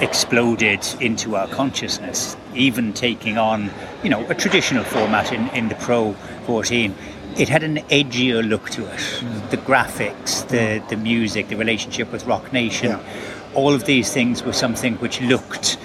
exploded 0.00 0.84
into 1.00 1.36
our 1.36 1.46
consciousness, 1.46 2.36
even 2.56 2.92
taking 2.92 3.38
on, 3.38 3.70
you 4.02 4.10
know, 4.10 4.28
a 4.28 4.34
traditional 4.34 4.82
format 4.82 5.32
in, 5.32 5.48
in 5.50 5.68
the 5.68 5.76
Pro 5.76 6.14
14, 6.46 6.94
it 7.38 7.48
had 7.48 7.62
an 7.62 7.76
edgier 7.88 8.46
look 8.46 8.68
to 8.70 8.84
it. 8.84 8.98
Mm. 8.98 9.50
The 9.50 9.56
graphics, 9.58 10.46
the, 10.48 10.82
the 10.88 10.96
music, 10.96 11.48
the 11.48 11.56
relationship 11.56 12.10
with 12.10 12.26
Roc 12.26 12.52
Nation, 12.52 12.90
yeah. 12.90 13.52
all 13.54 13.72
of 13.72 13.84
these 13.84 14.12
things 14.12 14.42
were 14.42 14.52
something 14.52 14.94
which 14.96 15.20
looked 15.20 15.76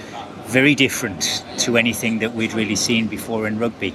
very 0.47 0.73
different 0.73 1.45
to 1.59 1.77
anything 1.77 2.19
that 2.19 2.33
we'd 2.33 2.53
really 2.53 2.75
seen 2.75 3.07
before 3.07 3.47
in 3.47 3.59
rugby. 3.59 3.93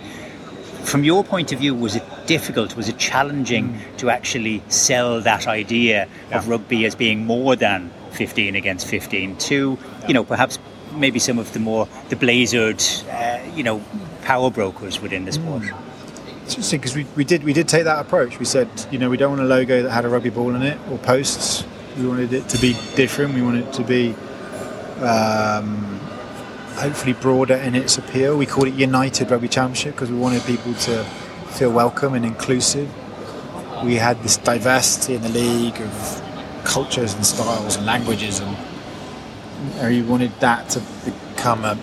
From 0.84 1.02
your 1.02 1.24
point 1.24 1.52
of 1.52 1.58
view, 1.58 1.74
was 1.74 1.96
it 1.96 2.04
difficult, 2.26 2.76
was 2.76 2.88
it 2.88 2.96
challenging 2.96 3.74
mm. 3.74 3.96
to 3.98 4.08
actually 4.08 4.62
sell 4.68 5.20
that 5.22 5.48
idea 5.48 6.08
yeah. 6.30 6.38
of 6.38 6.48
rugby 6.48 6.86
as 6.86 6.94
being 6.94 7.26
more 7.26 7.56
than 7.56 7.90
15 8.12 8.54
against 8.54 8.86
15 8.86 9.36
to, 9.36 9.76
yeah. 9.80 10.06
you 10.06 10.14
know, 10.14 10.24
perhaps 10.24 10.60
maybe 10.94 11.18
some 11.18 11.38
of 11.38 11.52
the 11.52 11.58
more, 11.58 11.88
the 12.08 12.16
blazered, 12.16 12.80
uh, 13.12 13.56
you 13.56 13.64
know, 13.64 13.82
power 14.22 14.48
brokers 14.48 15.00
within 15.00 15.24
the 15.24 15.32
sport? 15.32 15.62
Mm. 15.62 15.87
It's 16.48 16.54
interesting 16.54 16.80
because 16.80 16.96
we, 16.96 17.06
we 17.14 17.24
did 17.24 17.44
we 17.44 17.52
did 17.52 17.68
take 17.68 17.84
that 17.84 17.98
approach. 17.98 18.38
We 18.38 18.46
said, 18.46 18.70
you 18.90 18.98
know, 18.98 19.10
we 19.10 19.18
don't 19.18 19.32
want 19.32 19.42
a 19.42 19.44
logo 19.44 19.82
that 19.82 19.90
had 19.90 20.06
a 20.06 20.08
rugby 20.08 20.30
ball 20.30 20.54
in 20.54 20.62
it 20.62 20.78
or 20.90 20.96
posts. 20.96 21.62
We 21.98 22.06
wanted 22.06 22.32
it 22.32 22.48
to 22.48 22.58
be 22.58 22.72
different. 22.96 23.34
We 23.34 23.42
wanted 23.42 23.66
it 23.66 23.74
to 23.74 23.84
be 23.84 24.14
um, 25.04 26.00
hopefully 26.76 27.12
broader 27.12 27.56
in 27.56 27.74
its 27.74 27.98
appeal. 27.98 28.38
We 28.38 28.46
called 28.46 28.68
it 28.68 28.72
United 28.76 29.30
Rugby 29.30 29.48
Championship 29.48 29.92
because 29.92 30.10
we 30.10 30.16
wanted 30.16 30.42
people 30.44 30.72
to 30.72 31.04
feel 31.50 31.70
welcome 31.70 32.14
and 32.14 32.24
inclusive. 32.24 32.90
We 33.84 33.96
had 33.96 34.22
this 34.22 34.38
diversity 34.38 35.16
in 35.16 35.20
the 35.20 35.28
league 35.28 35.78
of 35.82 36.62
cultures 36.64 37.12
and 37.12 37.26
styles 37.26 37.76
and 37.76 37.84
languages, 37.84 38.40
and 38.40 38.56
we 39.82 40.00
wanted 40.00 40.32
that 40.40 40.70
to 40.70 40.82
become 41.04 41.66
a 41.66 41.78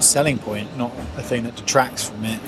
selling 0.00 0.38
point, 0.38 0.76
not 0.76 0.90
a 1.16 1.22
thing 1.22 1.44
that 1.44 1.54
detracts 1.54 2.08
from 2.08 2.24
it 2.24 2.40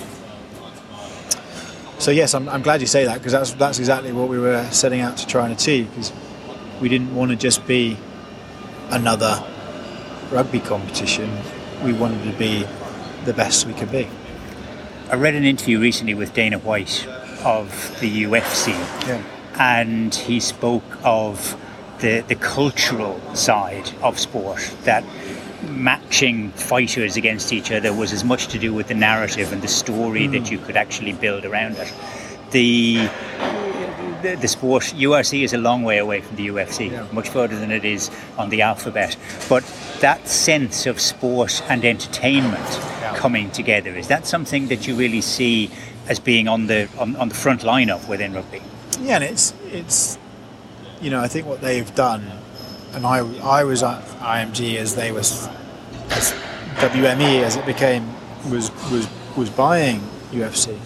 so 2.03 2.11
yes, 2.11 2.35
I'm, 2.35 2.49
I'm 2.49 2.63
glad 2.63 2.81
you 2.81 2.89
say 2.89 3.05
that 3.05 3.19
because 3.19 3.31
that's 3.31 3.53
that's 3.53 3.79
exactly 3.79 4.11
what 4.11 4.29
we 4.29 4.37
were 4.37 4.69
setting 4.73 5.01
out 5.01 5.17
to 5.19 5.27
try 5.27 5.45
and 5.45 5.53
achieve. 5.53 5.89
Because 5.91 6.13
we 6.81 6.89
didn't 6.89 7.15
want 7.15 7.31
to 7.31 7.37
just 7.37 7.65
be 7.65 7.97
another 8.91 9.43
rugby 10.33 10.59
competition. 10.59 11.31
We 11.85 11.93
wanted 11.93 12.25
to 12.25 12.37
be 12.37 12.67
the 13.25 13.33
best 13.33 13.67
we 13.67 13.73
could 13.75 13.93
be. 13.93 14.09
I 15.11 15.15
read 15.15 15.37
an 15.37 15.45
interview 15.45 15.79
recently 15.79 16.15
with 16.15 16.35
Dana 16.35 16.59
White 16.59 17.07
of 17.45 17.97
the 18.01 18.25
UFC, 18.25 18.71
yeah. 19.07 19.23
and 19.55 20.13
he 20.13 20.41
spoke 20.41 20.99
of 21.05 21.57
the 22.01 22.25
the 22.27 22.35
cultural 22.35 23.21
side 23.37 23.93
of 24.03 24.19
sport 24.19 24.75
that 24.83 25.05
matching 25.63 26.51
fighters 26.53 27.17
against 27.17 27.53
each 27.53 27.71
other 27.71 27.93
was 27.93 28.13
as 28.13 28.25
much 28.25 28.49
to 28.49 28.59
do 28.59 28.73
with 28.73 28.89
the 28.89 28.95
narrative 28.95 29.53
and 29.53 29.63
the 29.63 29.69
story 29.69 30.27
mm. 30.27 30.33
that 30.33 30.51
you 30.51 30.59
could 30.59 30.77
actually 30.77 31.13
build 31.13 31.45
around 31.45 31.77
it. 31.77 31.93
The, 32.51 33.09
the, 34.23 34.37
the 34.41 34.49
sport 34.49 34.83
URC 34.83 35.43
is 35.43 35.53
a 35.53 35.59
long 35.59 35.83
way 35.83 35.99
away 35.99 36.21
from 36.21 36.37
the 36.37 36.49
UFC, 36.49 36.91
yeah. 36.91 37.07
much 37.13 37.29
further 37.29 37.59
than 37.59 37.71
it 37.71 37.85
is 37.85 38.11
on 38.37 38.51
the 38.51 38.63
alphabet. 38.63 39.17
But 39.49 39.65
that 40.01 40.29
sense 40.29 40.87
of 40.87 41.01
sport 41.01 41.63
and 41.69 41.85
entertainment 41.85 42.69
yeah. 43.01 43.15
coming 43.17 43.51
together 43.51 43.91
is 43.91 44.09
that 44.09 44.27
something 44.27 44.69
that 44.69 44.87
you 44.87 44.95
really 44.95 45.21
see 45.21 45.71
as 46.09 46.19
being 46.19 46.49
on 46.49 46.67
the 46.67 46.89
on, 46.99 47.17
on 47.17 47.29
the 47.29 47.35
front 47.35 47.63
line 47.63 47.91
of 47.91 48.09
within 48.09 48.33
rugby? 48.33 48.61
Yeah, 49.01 49.17
and 49.17 49.25
it's 49.25 49.55
it's 49.67 50.19
you 51.01 51.11
know 51.11 51.21
I 51.21 51.29
think 51.29 51.47
what 51.47 51.61
they've 51.61 51.95
done 51.95 52.42
and 52.95 53.07
I, 53.07 53.19
I 53.43 53.65
was 53.65 53.83
at 53.83 54.03
IMG 54.21 54.77
as 54.77 54.95
they 54.95 55.13
was 55.13 55.49
as 56.11 56.33
WME 56.77 57.43
as 57.43 57.57
it 57.57 57.65
became 57.67 58.07
was 58.51 58.71
was 58.91 59.09
was 59.37 59.51
buying 59.51 60.01
UFC, 60.31 60.79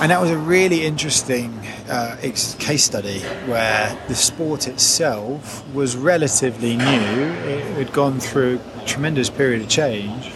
and 0.00 0.10
that 0.10 0.20
was 0.20 0.30
a 0.30 0.38
really 0.38 0.84
interesting 0.84 1.52
uh, 1.88 2.16
case 2.20 2.84
study 2.84 3.20
where 3.46 3.96
the 4.08 4.14
sport 4.14 4.66
itself 4.66 5.66
was 5.72 5.96
relatively 5.96 6.76
new. 6.76 6.84
It 6.84 7.64
had 7.76 7.92
gone 7.92 8.18
through 8.18 8.60
a 8.80 8.84
tremendous 8.84 9.30
period 9.30 9.62
of 9.62 9.68
change, 9.68 10.32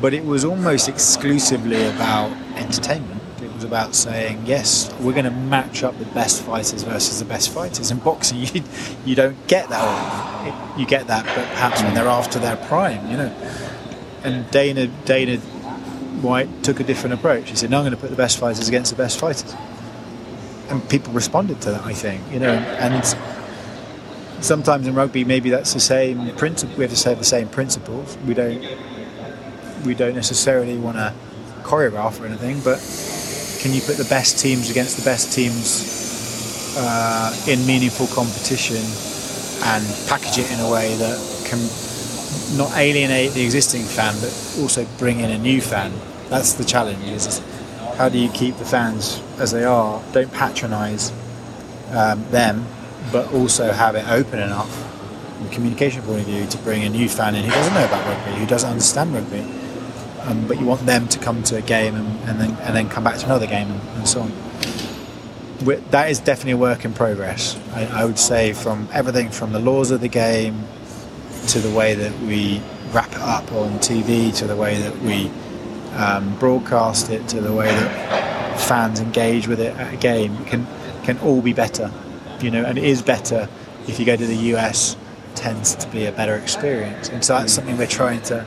but 0.00 0.14
it 0.14 0.24
was 0.24 0.44
almost 0.44 0.88
exclusively 0.88 1.86
about 1.88 2.30
entertainment 2.56 3.19
was 3.60 3.68
about 3.68 3.94
saying, 3.94 4.46
yes, 4.46 4.90
we're 5.00 5.12
going 5.12 5.26
to 5.26 5.30
match 5.30 5.82
up 5.82 5.98
the 5.98 6.06
best 6.06 6.42
fighters 6.42 6.82
versus 6.82 7.18
the 7.18 7.26
best 7.26 7.50
fighters. 7.50 7.90
In 7.90 7.98
boxing, 7.98 8.38
you, 8.54 8.62
you 9.04 9.14
don't 9.14 9.46
get 9.48 9.68
that. 9.68 10.78
You 10.78 10.86
get 10.86 11.06
that, 11.08 11.24
but 11.26 11.46
perhaps 11.48 11.82
when 11.82 11.94
they're 11.94 12.08
after 12.08 12.38
their 12.38 12.56
prime, 12.56 13.10
you 13.10 13.18
know. 13.18 13.28
And 14.24 14.50
Dana 14.50 14.86
Dana 15.04 15.38
White 16.22 16.62
took 16.62 16.80
a 16.80 16.84
different 16.84 17.14
approach. 17.14 17.50
He 17.50 17.56
said, 17.56 17.70
no, 17.70 17.78
I'm 17.78 17.84
going 17.84 17.94
to 17.94 18.00
put 18.00 18.10
the 18.10 18.16
best 18.16 18.38
fighters 18.38 18.68
against 18.68 18.90
the 18.90 18.96
best 18.96 19.18
fighters. 19.18 19.54
And 20.68 20.88
people 20.88 21.12
responded 21.12 21.60
to 21.62 21.72
that, 21.72 21.84
I 21.84 21.92
think, 21.92 22.22
you 22.32 22.38
know. 22.38 22.52
And 22.52 23.04
sometimes 24.40 24.86
in 24.86 24.94
rugby, 24.94 25.24
maybe 25.24 25.50
that's 25.50 25.74
the 25.74 25.80
same 25.80 26.34
principle. 26.36 26.76
We 26.76 26.84
have 26.84 26.90
to 26.90 26.96
say 26.96 27.14
the 27.14 27.24
same 27.24 27.48
principles. 27.48 28.16
We 28.26 28.34
don't 28.34 28.64
we 29.84 29.94
don't 29.94 30.14
necessarily 30.14 30.76
want 30.76 30.98
to 30.98 31.14
choreograph 31.62 32.20
or 32.20 32.26
anything, 32.26 32.60
but 32.60 32.78
can 33.60 33.74
you 33.74 33.82
put 33.82 33.98
the 33.98 34.04
best 34.04 34.38
teams 34.38 34.70
against 34.70 34.96
the 34.96 35.04
best 35.04 35.32
teams 35.32 36.74
uh, 36.78 37.36
in 37.46 37.64
meaningful 37.66 38.06
competition 38.06 38.82
and 39.68 39.84
package 40.08 40.38
it 40.38 40.50
in 40.50 40.60
a 40.60 40.70
way 40.70 40.96
that 40.96 41.18
can 41.44 41.60
not 42.56 42.74
alienate 42.78 43.32
the 43.32 43.44
existing 43.44 43.82
fan 43.82 44.14
but 44.20 44.32
also 44.60 44.86
bring 44.96 45.20
in 45.20 45.30
a 45.30 45.38
new 45.38 45.60
fan? 45.60 45.92
That's 46.30 46.54
the 46.54 46.64
challenge 46.64 47.04
is 47.04 47.42
how 47.96 48.08
do 48.08 48.18
you 48.18 48.30
keep 48.30 48.56
the 48.56 48.64
fans 48.64 49.20
as 49.38 49.50
they 49.50 49.64
are? 49.64 50.02
Don't 50.12 50.32
patronize 50.32 51.12
um, 51.92 52.24
them 52.30 52.64
but 53.12 53.30
also 53.34 53.72
have 53.72 53.94
it 53.94 54.08
open 54.08 54.38
enough 54.38 54.72
from 55.36 55.48
a 55.48 55.50
communication 55.50 56.02
point 56.02 56.20
of 56.20 56.26
view 56.26 56.46
to 56.46 56.56
bring 56.58 56.84
a 56.84 56.88
new 56.88 57.10
fan 57.10 57.34
in 57.34 57.44
who 57.44 57.50
doesn't 57.50 57.74
know 57.74 57.84
about 57.84 58.06
rugby 58.06 58.40
who 58.40 58.46
doesn't 58.46 58.70
understand 58.70 59.12
rugby 59.12 59.40
um, 60.24 60.46
but 60.46 60.58
you 60.58 60.66
want 60.66 60.84
them 60.86 61.08
to 61.08 61.18
come 61.18 61.42
to 61.44 61.56
a 61.56 61.62
game 61.62 61.94
and, 61.94 62.28
and, 62.28 62.40
then 62.40 62.50
and 62.62 62.76
then 62.76 62.88
come 62.88 63.04
back 63.04 63.18
to 63.18 63.26
another 63.26 63.46
game 63.46 63.70
and, 63.70 63.80
and 63.98 64.08
so 64.08 64.22
on. 64.22 64.32
We're, 65.64 65.80
that 65.90 66.10
is 66.10 66.20
definitely 66.20 66.52
a 66.52 66.56
work 66.56 66.84
in 66.84 66.92
progress. 66.92 67.58
I, 67.74 67.86
I, 67.86 68.04
would 68.04 68.18
say 68.18 68.54
from 68.54 68.88
everything 68.92 69.30
from 69.30 69.52
the 69.52 69.58
laws 69.58 69.90
of 69.90 70.00
the 70.00 70.08
game 70.08 70.64
to 71.48 71.58
the 71.58 71.74
way 71.76 71.94
that 71.94 72.18
we 72.20 72.62
wrap 72.92 73.10
it 73.12 73.18
up 73.18 73.52
on 73.52 73.78
TV 73.78 74.34
to 74.38 74.46
the 74.46 74.56
way 74.56 74.80
that 74.80 74.98
we 75.00 75.30
um, 75.96 76.36
broadcast 76.38 77.10
it 77.10 77.28
to 77.28 77.40
the 77.40 77.52
way 77.52 77.66
that 77.66 78.60
fans 78.60 79.00
engage 79.00 79.48
with 79.48 79.60
it 79.60 79.76
at 79.76 79.92
a 79.94 79.96
game 79.96 80.44
can 80.44 80.66
can 81.04 81.18
all 81.20 81.40
be 81.40 81.52
better. 81.52 81.90
you 82.40 82.50
know, 82.50 82.64
and 82.64 82.78
it 82.78 82.84
is 82.84 83.02
better 83.02 83.48
if 83.88 83.98
you 83.98 84.06
go 84.06 84.16
to 84.16 84.26
the 84.26 84.36
US. 84.54 84.96
Tends 85.34 85.74
to 85.76 85.88
be 85.88 86.06
a 86.06 86.12
better 86.12 86.34
experience, 86.34 87.08
and 87.08 87.24
so 87.24 87.34
that's 87.34 87.52
something 87.52 87.78
we're 87.78 87.86
trying 87.86 88.20
to, 88.22 88.44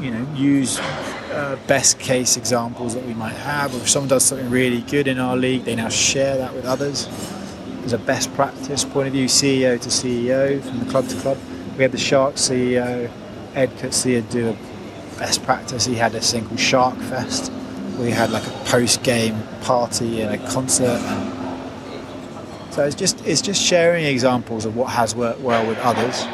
you 0.00 0.10
know, 0.10 0.26
use 0.34 0.78
uh, 0.78 1.58
best 1.66 1.98
case 1.98 2.36
examples 2.36 2.94
that 2.94 3.04
we 3.04 3.14
might 3.14 3.34
have. 3.34 3.74
If 3.74 3.88
someone 3.88 4.08
does 4.08 4.24
something 4.24 4.50
really 4.50 4.80
good 4.80 5.06
in 5.06 5.18
our 5.18 5.36
league, 5.36 5.64
they 5.64 5.74
now 5.74 5.88
share 5.88 6.38
that 6.38 6.54
with 6.54 6.64
others. 6.64 7.08
As 7.84 7.92
a 7.92 7.98
best 7.98 8.32
practice 8.34 8.84
point 8.84 9.08
of 9.08 9.12
view, 9.12 9.26
CEO 9.26 9.80
to 9.80 9.88
CEO, 9.88 10.62
from 10.62 10.80
the 10.80 10.90
club 10.90 11.08
to 11.08 11.16
club. 11.16 11.38
We 11.76 11.82
had 11.82 11.92
the 11.92 11.98
Shark 11.98 12.34
CEO, 12.34 13.10
Ed 13.54 13.70
Coetzee, 13.78 14.28
do 14.30 14.50
a 14.50 14.52
best 15.18 15.42
practice. 15.42 15.86
He 15.86 15.94
had 15.94 16.12
this 16.12 16.30
thing 16.32 16.46
called 16.46 16.60
Shark 16.60 16.96
Fest. 16.96 17.52
We 17.98 18.10
had 18.10 18.30
like 18.30 18.46
a 18.46 18.50
post-game 18.66 19.42
party 19.62 20.22
and 20.22 20.34
a 20.34 20.50
concert. 20.50 20.98
So 22.70 22.84
it's 22.84 22.94
just 22.94 23.24
it's 23.26 23.42
just 23.42 23.60
sharing 23.60 24.04
examples 24.04 24.64
of 24.64 24.76
what 24.76 24.90
has 24.90 25.14
worked 25.14 25.40
well 25.40 25.66
with 25.66 25.78
others, 25.78 26.24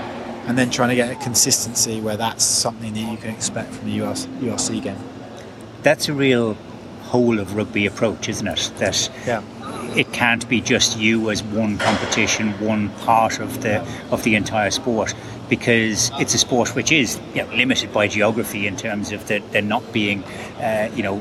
and 0.47 0.57
then 0.57 0.71
trying 0.71 0.91
to 0.91 0.95
get 0.95 1.11
a 1.11 1.17
consistency 1.17 2.01
where 2.01 2.17
that's 2.17 2.45
something 2.45 2.93
that 2.95 3.11
you 3.11 3.17
can 3.17 3.31
expect 3.31 3.73
from 3.73 3.87
the 3.87 4.03
US, 4.05 4.27
URC 4.41 4.83
game. 4.83 4.99
That's 5.83 6.09
a 6.09 6.13
real 6.13 6.55
whole 7.03 7.39
of 7.39 7.55
rugby 7.55 7.87
approach, 7.87 8.29
isn't 8.29 8.47
it? 8.47 8.73
That 8.79 9.11
yeah. 9.27 9.43
it 9.95 10.13
can't 10.13 10.49
be 10.49 10.61
just 10.61 10.99
you 10.99 11.31
as 11.31 11.43
one 11.43 11.79
competition, 11.79 12.53
one 12.61 12.91
part 12.91 13.39
of 13.39 13.63
the 13.63 13.81
of 14.11 14.23
the 14.25 14.35
entire 14.35 14.71
sport 14.71 15.15
because 15.49 16.11
it's 16.19 16.35
a 16.35 16.39
sport 16.39 16.75
which 16.75 16.91
is 16.91 17.21
you 17.35 17.43
know, 17.43 17.55
limited 17.55 17.93
by 17.93 18.09
geography 18.09 18.67
in 18.67 18.77
terms 18.77 19.13
of 19.13 19.27
the, 19.29 19.39
there 19.53 19.63
not 19.63 19.93
being, 19.93 20.25
uh, 20.59 20.91
you 20.95 21.03
know, 21.03 21.21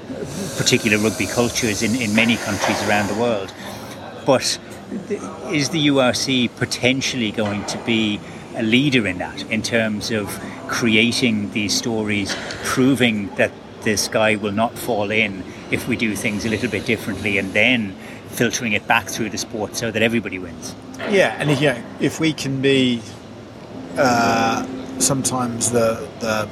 particular 0.58 0.98
rugby 0.98 1.28
cultures 1.28 1.84
in, 1.84 1.96
in 1.96 2.16
many 2.16 2.36
countries 2.38 2.82
around 2.88 3.08
the 3.08 3.16
world. 3.16 3.54
But 4.26 4.58
is 5.52 5.70
the 5.70 5.88
URC 5.88 6.56
potentially 6.58 7.32
going 7.32 7.66
to 7.66 7.78
be 7.80 8.20
a 8.56 8.64
leader 8.64 9.06
in 9.08 9.18
that 9.20 9.44
in 9.52 9.62
terms 9.62 10.12
of 10.12 10.28
creating 10.68 11.52
these 11.52 11.76
stories, 11.76 12.36
proving 12.64 13.34
that 13.36 13.52
the 13.84 13.96
sky 13.96 14.36
will 14.36 14.52
not 14.52 14.78
fall 14.78 15.12
in 15.12 15.44
if 15.72 15.88
we 15.88 15.96
do 15.96 16.16
things 16.16 16.46
a 16.46 16.50
little 16.50 16.70
bit 16.70 16.86
differently, 16.86 17.38
and 17.38 17.54
then 17.54 17.96
filtering 18.30 18.74
it 18.74 18.88
back 18.88 19.08
through 19.08 19.30
the 19.30 19.38
sport 19.38 19.76
so 19.76 19.92
that 19.92 20.02
everybody 20.02 20.40
wins? 20.40 20.76
Yeah, 21.10 21.36
and 21.40 21.50
know, 21.62 21.84
if 22.00 22.20
we 22.20 22.34
can 22.34 22.62
be 22.62 23.02
uh, 23.98 24.66
sometimes 25.00 25.72
the 25.72 26.08
the, 26.20 26.50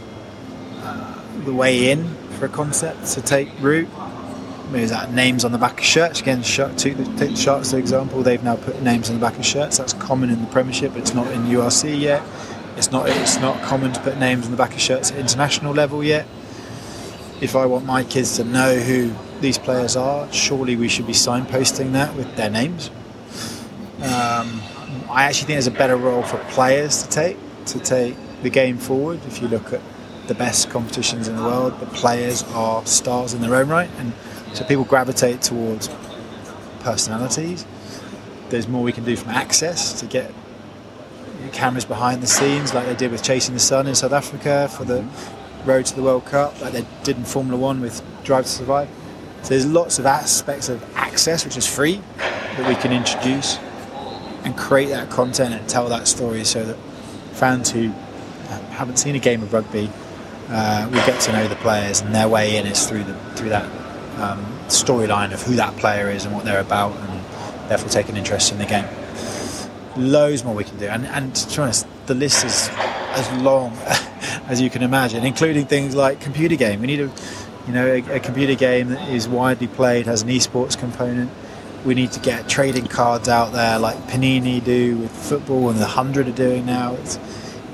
uh, 0.81 1.21
the 1.45 1.53
way 1.53 1.91
in 1.91 2.07
for 2.37 2.45
a 2.45 2.49
concept 2.49 3.07
to 3.07 3.21
take 3.21 3.49
root. 3.59 3.87
Maybe 4.71 4.85
that 4.85 5.13
names 5.13 5.45
on 5.45 5.51
the 5.51 5.57
back 5.57 5.79
of 5.79 5.85
shirts. 5.85 6.21
Again, 6.21 6.41
shirt, 6.41 6.77
take 6.77 6.97
the 6.97 7.35
Sharks 7.35 7.71
for 7.71 7.77
example. 7.77 8.23
They've 8.23 8.43
now 8.43 8.55
put 8.55 8.81
names 8.81 9.09
on 9.09 9.15
the 9.15 9.21
back 9.21 9.37
of 9.37 9.45
shirts. 9.45 9.77
That's 9.77 9.93
common 9.93 10.29
in 10.29 10.41
the 10.41 10.47
Premiership, 10.47 10.95
it's 10.95 11.13
not 11.13 11.27
in 11.31 11.43
URC 11.43 11.99
yet. 11.99 12.23
It's 12.75 12.91
not 12.91 13.07
it's 13.07 13.39
not 13.39 13.61
common 13.61 13.93
to 13.93 13.99
put 14.01 14.17
names 14.17 14.45
on 14.45 14.51
the 14.51 14.57
back 14.57 14.73
of 14.73 14.79
shirts 14.79 15.11
at 15.11 15.19
international 15.19 15.73
level 15.73 16.03
yet. 16.03 16.25
If 17.39 17.55
I 17.55 17.65
want 17.65 17.85
my 17.85 18.03
kids 18.03 18.37
to 18.37 18.43
know 18.43 18.75
who 18.79 19.13
these 19.41 19.57
players 19.57 19.95
are, 19.95 20.31
surely 20.31 20.75
we 20.75 20.87
should 20.87 21.05
be 21.05 21.13
signposting 21.13 21.91
that 21.91 22.15
with 22.15 22.35
their 22.35 22.49
names. 22.49 22.89
Um, 24.01 24.61
I 25.09 25.25
actually 25.25 25.47
think 25.47 25.55
there's 25.55 25.67
a 25.67 25.71
better 25.71 25.97
role 25.97 26.23
for 26.23 26.37
players 26.49 27.03
to 27.03 27.09
take 27.09 27.37
to 27.67 27.79
take 27.79 28.15
the 28.41 28.49
game 28.49 28.77
forward. 28.77 29.19
If 29.27 29.41
you 29.41 29.47
look 29.47 29.71
at 29.71 29.81
the 30.27 30.33
best 30.33 30.69
competitions 30.69 31.27
in 31.27 31.35
the 31.35 31.43
world, 31.43 31.79
the 31.79 31.85
players 31.87 32.43
are 32.53 32.85
stars 32.85 33.33
in 33.33 33.41
their 33.41 33.55
own 33.55 33.69
right, 33.69 33.89
and 33.99 34.13
so 34.53 34.63
people 34.65 34.83
gravitate 34.83 35.41
towards 35.41 35.89
personalities. 36.81 37.65
There's 38.49 38.67
more 38.67 38.83
we 38.83 38.91
can 38.91 39.03
do 39.03 39.15
from 39.15 39.29
access 39.29 39.99
to 39.99 40.05
get 40.05 40.31
cameras 41.51 41.85
behind 41.85 42.23
the 42.23 42.27
scenes, 42.27 42.73
like 42.73 42.85
they 42.85 42.95
did 42.95 43.11
with 43.11 43.23
Chasing 43.23 43.53
the 43.53 43.59
Sun 43.59 43.87
in 43.87 43.95
South 43.95 44.13
Africa 44.13 44.69
for 44.69 44.85
the 44.85 45.05
Road 45.65 45.85
to 45.85 45.95
the 45.95 46.03
World 46.03 46.25
Cup, 46.25 46.59
like 46.61 46.73
they 46.73 46.85
did 47.03 47.17
in 47.17 47.25
Formula 47.25 47.59
One 47.59 47.81
with 47.81 48.01
Drive 48.23 48.45
to 48.45 48.49
Survive. 48.49 48.89
So 49.43 49.49
there's 49.49 49.65
lots 49.65 49.99
of 49.99 50.05
aspects 50.05 50.69
of 50.69 50.83
access, 50.95 51.43
which 51.45 51.57
is 51.57 51.67
free, 51.67 52.01
that 52.17 52.67
we 52.67 52.75
can 52.75 52.93
introduce 52.93 53.57
and 54.45 54.57
create 54.57 54.89
that 54.89 55.09
content 55.09 55.53
and 55.53 55.67
tell 55.67 55.89
that 55.89 56.07
story 56.07 56.43
so 56.43 56.63
that 56.63 56.77
fans 57.33 57.71
who 57.71 57.89
haven't 58.71 58.97
seen 58.97 59.15
a 59.15 59.19
game 59.19 59.41
of 59.41 59.53
rugby 59.53 59.89
uh, 60.49 60.87
will 60.91 61.05
get 61.05 61.19
to 61.21 61.31
know 61.31 61.47
the 61.47 61.55
players 61.55 62.01
and 62.01 62.13
their 62.13 62.27
way 62.27 62.57
in 62.57 62.67
is 62.67 62.87
through 62.87 63.03
the 63.03 63.13
through 63.35 63.49
that 63.49 63.82
um, 64.17 64.43
storyline 64.67 65.33
of 65.33 65.41
who 65.41 65.55
that 65.55 65.75
player 65.77 66.09
is 66.09 66.25
and 66.25 66.33
what 66.33 66.45
they're 66.45 66.61
about 66.61 66.95
and 66.95 67.69
therefore 67.69 67.89
take 67.89 68.09
an 68.09 68.17
interest 68.17 68.51
in 68.51 68.57
the 68.57 68.65
game. 68.65 68.87
Loads 69.95 70.43
more 70.43 70.55
we 70.55 70.63
can 70.63 70.77
do 70.77 70.87
and, 70.87 71.05
and 71.05 71.35
to 71.35 71.55
be 71.55 71.61
honest 71.61 71.87
the 72.07 72.15
list 72.15 72.43
is 72.43 72.69
as 72.71 73.31
long 73.41 73.71
as 74.47 74.59
you 74.59 74.69
can 74.69 74.81
imagine 74.81 75.23
including 75.25 75.65
things 75.65 75.95
like 75.95 76.19
computer 76.19 76.55
game. 76.55 76.81
We 76.81 76.87
need 76.87 77.01
a 77.01 77.11
you 77.67 77.73
know 77.73 77.87
a, 77.87 78.15
a 78.15 78.19
computer 78.19 78.55
game 78.55 78.89
that 78.89 79.09
is 79.09 79.27
widely 79.27 79.67
played 79.67 80.05
has 80.05 80.21
an 80.21 80.29
esports 80.29 80.77
component 80.77 81.31
we 81.85 81.93
need 81.93 82.11
to 82.13 82.19
get 82.19 82.47
trading 82.47 82.87
cards 82.87 83.27
out 83.27 83.51
there 83.51 83.77
like 83.77 83.97
Panini 84.07 84.63
do 84.63 84.97
with 84.97 85.11
football 85.11 85.69
and 85.69 85.79
the 85.79 85.85
hundred 85.85 86.27
are 86.27 86.31
doing 86.31 86.65
now. 86.65 86.93
It's, 86.95 87.19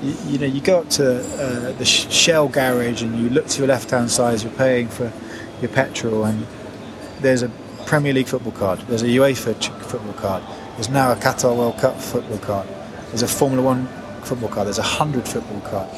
you, 0.02 0.14
you, 0.26 0.38
know, 0.38 0.46
you 0.46 0.60
go 0.60 0.80
up 0.80 0.90
to 0.90 1.20
uh, 1.20 1.72
the 1.72 1.84
Shell 1.84 2.48
garage 2.48 3.02
and 3.02 3.18
you 3.20 3.30
look 3.30 3.46
to 3.48 3.58
your 3.58 3.68
left-hand 3.68 4.10
side. 4.10 4.34
as 4.34 4.44
You're 4.44 4.52
paying 4.54 4.88
for 4.88 5.12
your 5.62 5.70
petrol, 5.70 6.24
and 6.24 6.46
there's 7.20 7.42
a 7.42 7.50
Premier 7.86 8.12
League 8.12 8.28
football 8.28 8.52
card. 8.52 8.80
There's 8.80 9.02
a 9.02 9.06
UEFA 9.06 9.62
football 9.82 10.12
card. 10.14 10.42
There's 10.74 10.88
now 10.88 11.12
a 11.12 11.16
Qatar 11.16 11.56
World 11.56 11.78
Cup 11.78 12.00
football 12.00 12.38
card. 12.38 12.68
There's 13.08 13.22
a 13.22 13.28
Formula 13.28 13.62
One 13.62 13.86
football 14.22 14.48
card. 14.48 14.66
There's 14.66 14.78
a 14.78 14.82
hundred 14.82 15.26
football 15.28 15.60
card. 15.60 15.90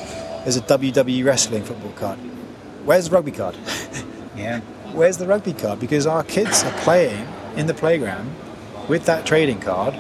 There's 0.45 0.57
a 0.57 0.63
WWE 0.63 1.25
wrestling 1.25 1.63
football 1.65 1.93
card. 1.93 2.19
Where's 2.85 3.09
the 3.09 3.15
rugby 3.15 3.33
card? 3.33 3.57
yeah. 4.37 4.61
Where's 4.93 5.17
the 5.17 5.27
rugby 5.27 5.53
card? 5.53 5.81
Because 5.81 6.07
our 6.07 6.25
kids 6.25 6.65
are 6.65 6.79
playing 6.81 7.27
in 7.57 7.67
the 7.67 7.75
playground 7.75 8.35
with 8.89 9.07
that 9.07 9.25
trading 9.25 9.61
card, 9.61 9.95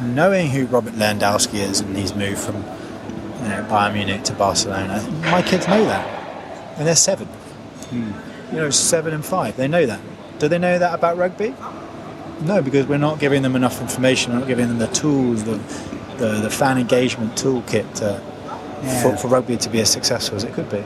knowing 0.00 0.50
who 0.50 0.66
Robert 0.66 0.94
Lewandowski 0.94 1.54
is 1.54 1.80
and 1.80 1.96
he's 1.96 2.14
moved 2.14 2.40
from 2.40 2.56
you 2.56 3.48
know, 3.48 3.66
Bayern 3.68 3.94
Munich 3.94 4.24
to 4.24 4.32
Barcelona. 4.34 5.02
My 5.22 5.42
kids 5.42 5.66
know 5.66 5.84
that, 5.86 6.06
and 6.78 6.86
they're 6.86 6.96
seven. 6.96 7.26
Hmm. 7.26 8.27
You 8.50 8.58
know, 8.58 8.70
seven 8.70 9.14
and 9.14 9.24
five. 9.24 9.56
They 9.56 9.68
know 9.68 9.86
that. 9.86 10.00
Do 10.38 10.48
they 10.48 10.58
know 10.58 10.78
that 10.78 10.94
about 10.94 11.16
rugby? 11.16 11.54
No, 12.42 12.62
because 12.62 12.86
we're 12.86 12.98
not 12.98 13.18
giving 13.18 13.42
them 13.42 13.56
enough 13.56 13.80
information. 13.80 14.32
We're 14.32 14.38
not 14.40 14.48
giving 14.48 14.68
them 14.68 14.78
the 14.78 14.86
tools, 14.88 15.44
the 15.44 15.56
the, 16.18 16.40
the 16.40 16.50
fan 16.50 16.78
engagement 16.78 17.34
toolkit 17.36 17.94
to, 17.94 18.20
yeah. 18.82 19.02
for, 19.02 19.16
for 19.16 19.28
rugby 19.28 19.56
to 19.56 19.70
be 19.70 19.80
as 19.80 19.90
successful 19.90 20.36
as 20.36 20.44
it 20.44 20.52
could 20.52 20.68
be. 20.68 20.84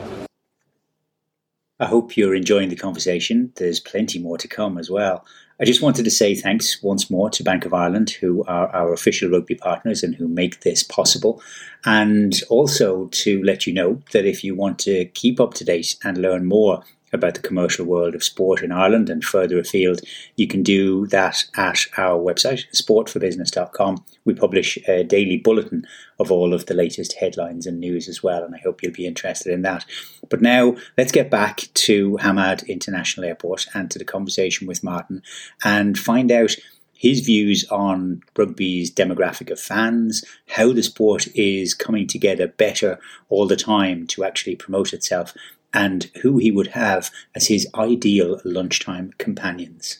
I 1.79 1.85
hope 1.87 2.15
you're 2.15 2.35
enjoying 2.35 2.69
the 2.69 2.75
conversation. 2.75 3.51
There's 3.55 3.79
plenty 3.79 4.19
more 4.19 4.37
to 4.37 4.47
come 4.47 4.77
as 4.77 4.89
well. 4.89 5.25
I 5.59 5.65
just 5.65 5.81
wanted 5.81 6.05
to 6.05 6.11
say 6.11 6.35
thanks 6.35 6.81
once 6.81 7.09
more 7.09 7.29
to 7.31 7.43
Bank 7.43 7.65
of 7.65 7.73
Ireland, 7.73 8.11
who 8.11 8.43
are 8.45 8.67
our 8.69 8.93
official 8.93 9.29
rugby 9.29 9.55
partners 9.55 10.03
and 10.03 10.15
who 10.15 10.27
make 10.27 10.61
this 10.61 10.83
possible. 10.83 11.41
And 11.85 12.39
also 12.49 13.07
to 13.07 13.43
let 13.43 13.67
you 13.67 13.73
know 13.73 14.01
that 14.11 14.25
if 14.25 14.43
you 14.43 14.55
want 14.55 14.79
to 14.79 15.05
keep 15.05 15.39
up 15.39 15.53
to 15.55 15.65
date 15.65 15.95
and 16.03 16.17
learn 16.17 16.45
more 16.45 16.83
about 17.13 17.35
the 17.35 17.41
commercial 17.41 17.85
world 17.85 18.15
of 18.15 18.23
sport 18.23 18.61
in 18.61 18.71
Ireland 18.71 19.09
and 19.09 19.23
further 19.23 19.59
afield, 19.59 20.01
you 20.35 20.47
can 20.47 20.63
do 20.63 21.07
that 21.07 21.45
at 21.55 21.85
our 21.97 22.19
website, 22.19 22.65
sportforbusiness.com. 22.73 24.03
We 24.25 24.33
publish 24.33 24.77
a 24.87 25.03
daily 25.03 25.37
bulletin 25.37 25.85
of 26.19 26.31
all 26.31 26.53
of 26.53 26.65
the 26.65 26.73
latest 26.73 27.13
headlines 27.13 27.65
and 27.65 27.79
news 27.79 28.07
as 28.07 28.23
well, 28.23 28.43
and 28.43 28.55
I 28.55 28.59
hope 28.59 28.81
you'll 28.81 28.91
be 28.91 29.07
interested 29.07 29.53
in 29.53 29.61
that. 29.61 29.85
But 30.29 30.41
now 30.41 30.75
let's 30.97 31.11
get 31.11 31.29
back 31.29 31.69
to 31.73 32.17
Hamad 32.21 32.67
International 32.67 33.25
Airport 33.25 33.67
and 33.73 33.89
to 33.91 33.99
the 33.99 34.05
conversation 34.05 34.67
with 34.67 34.83
Martin 34.83 35.21
and 35.63 35.97
find 35.97 36.31
out 36.31 36.55
his 37.03 37.19
views 37.19 37.65
on 37.69 38.21
rugby's 38.37 38.89
demographic 38.89 39.51
of 39.51 39.59
fans, 39.59 40.23
how 40.47 40.71
the 40.71 40.81
sport 40.81 41.27
is 41.35 41.73
coming 41.73 42.07
together 42.07 42.47
better 42.47 42.97
all 43.27 43.45
the 43.45 43.57
time 43.57 44.07
to 44.07 44.23
actually 44.23 44.55
promote 44.55 44.93
itself, 44.93 45.33
and 45.73 46.09
who 46.21 46.37
he 46.37 46.51
would 46.51 46.67
have 46.67 47.09
as 47.35 47.47
his 47.47 47.67
ideal 47.75 48.39
lunchtime 48.43 49.13
companions. 49.17 49.99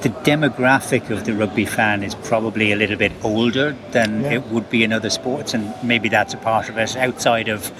The 0.00 0.08
demographic 0.08 1.10
of 1.10 1.24
the 1.24 1.34
rugby 1.34 1.66
fan 1.66 2.02
is 2.02 2.14
probably 2.14 2.72
a 2.72 2.76
little 2.76 2.96
bit 2.96 3.12
older 3.22 3.76
than 3.90 4.22
yeah. 4.22 4.32
it 4.32 4.46
would 4.46 4.68
be 4.70 4.82
in 4.82 4.92
other 4.92 5.10
sports, 5.10 5.54
and 5.54 5.74
maybe 5.82 6.08
that's 6.08 6.34
a 6.34 6.38
part 6.38 6.68
of 6.68 6.78
it. 6.78 6.96
Outside 6.96 7.48
of 7.48 7.70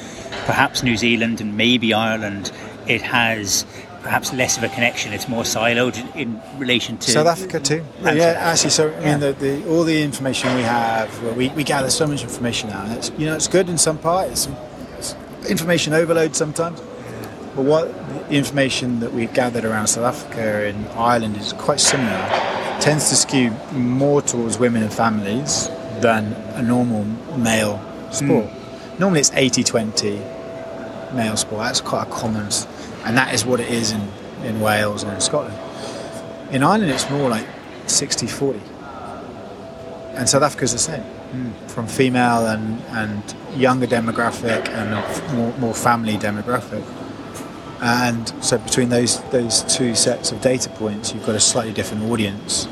perhaps 0.46 0.82
New 0.82 0.96
Zealand 0.96 1.40
and 1.40 1.56
maybe 1.56 1.94
Ireland, 1.94 2.52
it 2.86 3.00
has 3.02 3.64
perhaps 4.02 4.34
less 4.34 4.58
of 4.58 4.62
a 4.62 4.68
connection. 4.68 5.14
It's 5.14 5.28
more 5.28 5.44
siloed 5.44 6.14
in 6.14 6.40
relation 6.58 6.98
to 6.98 7.10
South 7.10 7.26
Africa 7.26 7.58
too. 7.58 7.82
Yeah, 8.02 8.34
actually. 8.38 8.70
So 8.70 8.92
I 8.92 8.96
mean, 8.96 9.02
yeah. 9.02 9.16
the, 9.16 9.32
the, 9.32 9.68
all 9.68 9.82
the 9.82 10.02
information 10.02 10.54
we 10.54 10.62
have, 10.62 11.22
well, 11.22 11.34
we, 11.34 11.48
we 11.50 11.64
gather 11.64 11.88
so 11.90 12.06
much 12.06 12.22
information 12.22 12.68
now. 12.68 12.84
And 12.84 12.92
it's 12.92 13.10
you 13.16 13.24
know 13.24 13.34
it's 13.34 13.48
good 13.48 13.70
in 13.70 13.78
some 13.78 13.96
parts 13.96 14.46
information 15.46 15.92
overload 15.92 16.34
sometimes. 16.36 16.80
But 17.54 17.64
what 17.64 18.08
the 18.08 18.36
information 18.36 19.00
that 19.00 19.12
we've 19.12 19.32
gathered 19.32 19.64
around 19.64 19.86
South 19.86 20.04
Africa 20.04 20.66
and 20.66 20.86
Ireland 20.88 21.36
is 21.36 21.52
quite 21.52 21.78
similar 21.78 22.18
tends 22.80 23.08
to 23.10 23.16
skew 23.16 23.50
more 23.72 24.20
towards 24.20 24.58
women 24.58 24.82
and 24.82 24.92
families 24.92 25.68
than 26.00 26.32
a 26.54 26.62
normal 26.62 27.04
male 27.38 27.78
sport. 28.10 28.46
Mm. 28.46 28.98
Normally 28.98 29.20
it's 29.20 29.30
80-20 29.30 31.14
male 31.14 31.36
sport. 31.36 31.62
That's 31.62 31.80
quite 31.80 32.08
a 32.08 32.10
common, 32.10 32.48
and 33.04 33.16
that 33.16 33.32
is 33.32 33.44
what 33.44 33.60
it 33.60 33.70
is 33.70 33.92
in, 33.92 34.08
in 34.42 34.60
Wales 34.60 35.02
and 35.02 35.12
in 35.12 35.20
Scotland. 35.20 35.56
In 36.52 36.62
Ireland 36.62 36.90
it's 36.90 37.08
more 37.10 37.28
like 37.28 37.46
60-40. 37.86 38.60
And 40.16 40.28
South 40.28 40.42
Africa's 40.42 40.72
the 40.72 40.78
same. 40.78 41.02
Mm. 41.32 41.70
From 41.70 41.86
female 41.86 42.46
and, 42.46 42.80
and 42.90 43.36
younger 43.56 43.86
demographic 43.86 44.68
and 44.68 45.36
more, 45.36 45.52
more 45.58 45.74
family 45.74 46.14
demographic. 46.14 46.84
And 47.80 48.32
so 48.42 48.58
between 48.58 48.88
those 48.88 49.22
those 49.30 49.62
two 49.64 49.94
sets 49.94 50.32
of 50.32 50.40
data 50.40 50.70
points, 50.70 51.12
you've 51.12 51.26
got 51.26 51.34
a 51.34 51.40
slightly 51.40 51.72
different 51.72 52.04
audience 52.04 52.66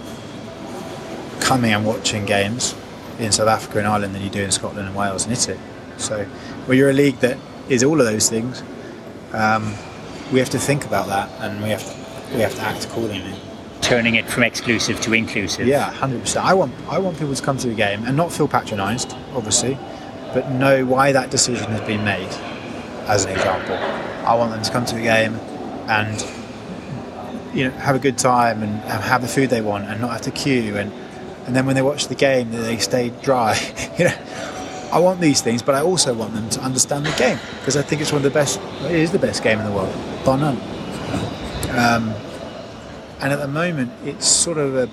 coming 1.40 1.72
and 1.72 1.84
watching 1.84 2.24
games 2.24 2.74
in 3.18 3.32
South 3.32 3.48
Africa 3.48 3.78
and 3.78 3.86
Ireland 3.86 4.14
than 4.14 4.22
you 4.22 4.30
do 4.30 4.42
in 4.42 4.50
Scotland 4.50 4.86
and 4.86 4.96
Wales 4.96 5.24
and 5.24 5.32
Italy. 5.32 5.58
So, 5.98 6.26
well, 6.66 6.74
you're 6.74 6.90
a 6.90 6.94
league 6.94 7.18
that 7.18 7.36
is 7.68 7.84
all 7.84 8.00
of 8.00 8.06
those 8.06 8.30
things. 8.30 8.62
Um, 9.32 9.74
we 10.32 10.38
have 10.38 10.50
to 10.50 10.58
think 10.58 10.86
about 10.86 11.08
that, 11.08 11.28
and 11.40 11.62
we 11.62 11.68
have 11.70 11.84
to, 11.84 12.34
we 12.34 12.40
have 12.40 12.54
to 12.54 12.62
act 12.62 12.86
accordingly. 12.86 13.34
Turning 13.82 14.14
it 14.14 14.26
from 14.30 14.44
exclusive 14.44 15.00
to 15.02 15.12
inclusive. 15.12 15.66
Yeah, 15.66 15.90
hundred 15.90 16.20
percent. 16.20 16.46
I 16.46 16.54
want 16.54 16.72
I 16.88 16.98
want 16.98 17.18
people 17.18 17.34
to 17.34 17.42
come 17.42 17.58
to 17.58 17.68
the 17.68 17.74
game 17.74 18.04
and 18.04 18.16
not 18.16 18.32
feel 18.32 18.48
patronised, 18.48 19.12
obviously, 19.34 19.76
but 20.32 20.50
know 20.50 20.84
why 20.84 21.12
that 21.12 21.30
decision 21.30 21.70
has 21.70 21.80
been 21.82 22.04
made. 22.04 22.28
As 23.08 23.24
an 23.24 23.32
example, 23.32 23.74
I 23.74 24.34
want 24.34 24.52
them 24.52 24.62
to 24.62 24.70
come 24.70 24.84
to 24.86 24.94
the 24.94 25.02
game 25.02 25.34
and 25.88 26.24
you 27.54 27.64
know 27.64 27.70
have 27.78 27.96
a 27.96 27.98
good 27.98 28.16
time 28.16 28.62
and 28.62 28.80
have 28.82 29.22
the 29.22 29.28
food 29.28 29.50
they 29.50 29.60
want 29.60 29.84
and 29.86 30.00
not 30.00 30.12
have 30.12 30.22
to 30.22 30.30
queue. 30.30 30.76
And 30.76 30.92
and 31.46 31.56
then 31.56 31.66
when 31.66 31.74
they 31.74 31.82
watch 31.82 32.08
the 32.08 32.14
game 32.14 32.50
they 32.50 32.78
stay 32.78 33.10
dry. 33.22 33.58
You 33.98 34.06
know 34.06 34.18
I 34.90 34.98
want 35.00 35.20
these 35.20 35.42
things 35.42 35.62
but 35.62 35.74
I 35.74 35.82
also 35.82 36.14
want 36.14 36.32
them 36.32 36.48
to 36.50 36.60
understand 36.60 37.04
the 37.04 37.12
game 37.12 37.38
because 37.58 37.76
I 37.76 37.82
think 37.82 38.00
it's 38.00 38.10
one 38.10 38.20
of 38.20 38.22
the 38.24 38.30
best 38.30 38.58
it 38.84 38.92
is 38.92 39.10
the 39.10 39.18
best 39.18 39.42
game 39.42 39.58
in 39.58 39.66
the 39.66 39.72
world 39.72 39.94
bar 40.24 40.38
none. 40.38 40.56
Um, 41.70 42.14
and 43.20 43.32
at 43.32 43.38
the 43.38 43.48
moment 43.48 43.92
it's 44.04 44.26
sort 44.26 44.58
of 44.58 44.76
a 44.76 44.88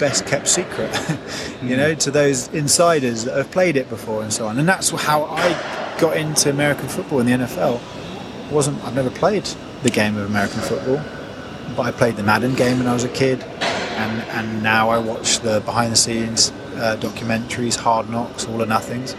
best 0.00 0.26
kept 0.26 0.48
secret 0.48 0.90
you 1.62 1.76
know 1.76 1.94
to 1.94 2.10
those 2.10 2.48
insiders 2.48 3.24
that 3.24 3.36
have 3.36 3.50
played 3.50 3.76
it 3.76 3.88
before 3.88 4.22
and 4.22 4.32
so 4.32 4.46
on 4.46 4.58
and 4.58 4.68
that's 4.68 4.90
how 4.90 5.24
I 5.24 5.96
got 6.00 6.16
into 6.16 6.50
American 6.50 6.88
football 6.88 7.20
in 7.20 7.26
the 7.26 7.32
NFL 7.32 7.80
wasn't 8.50 8.82
I've 8.84 8.94
never 8.94 9.10
played 9.10 9.44
the 9.82 9.90
game 9.90 10.16
of 10.16 10.28
American 10.28 10.60
football 10.60 11.00
but 11.76 11.82
I 11.82 11.92
played 11.92 12.16
the 12.16 12.22
Madden 12.22 12.54
game 12.54 12.78
when 12.78 12.86
I 12.86 12.94
was 12.94 13.04
a 13.04 13.08
kid 13.08 13.42
and, 13.42 14.22
and 14.30 14.62
now 14.62 14.88
I 14.88 14.98
watch 14.98 15.40
the 15.40 15.60
behind 15.60 15.92
the 15.92 15.96
scenes 15.96 16.52
uh, 16.76 16.96
documentaries, 16.98 17.76
Hard 17.76 18.08
Knocks, 18.08 18.46
All 18.46 18.62
or 18.62 18.66
Nothings. 18.66 19.14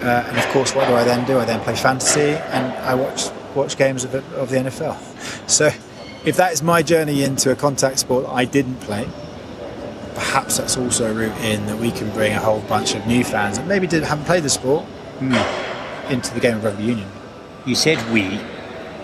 Uh, 0.00 0.24
and 0.28 0.38
of 0.38 0.46
course, 0.48 0.74
what 0.74 0.86
do 0.88 0.94
I 0.94 1.04
then 1.04 1.26
do? 1.26 1.38
I 1.38 1.44
then 1.44 1.60
play 1.60 1.74
fantasy 1.74 2.20
and 2.30 2.72
I 2.78 2.94
watch 2.94 3.30
watch 3.54 3.76
games 3.76 4.04
of, 4.04 4.14
it, 4.14 4.24
of 4.34 4.50
the 4.50 4.56
NFL. 4.56 4.96
So, 5.48 5.66
if 6.24 6.36
that 6.36 6.52
is 6.52 6.62
my 6.62 6.82
journey 6.82 7.22
into 7.22 7.52
a 7.52 7.56
contact 7.56 8.00
sport 8.00 8.26
I 8.28 8.44
didn't 8.44 8.80
play, 8.80 9.08
perhaps 10.16 10.56
that's 10.56 10.78
also 10.78 11.10
a 11.10 11.14
route 11.14 11.36
in 11.44 11.66
that 11.66 11.78
we 11.78 11.90
can 11.92 12.10
bring 12.10 12.32
a 12.32 12.40
whole 12.40 12.60
bunch 12.62 12.94
of 12.94 13.06
new 13.06 13.22
fans 13.22 13.58
that 13.58 13.66
maybe 13.66 13.86
did, 13.86 14.02
haven't 14.02 14.24
played 14.24 14.42
the 14.42 14.48
sport 14.48 14.86
mm. 15.18 16.10
into 16.10 16.32
the 16.32 16.40
game 16.40 16.56
of 16.56 16.64
rugby 16.64 16.84
union. 16.84 17.08
You 17.66 17.74
said 17.74 17.98
we, 18.12 18.40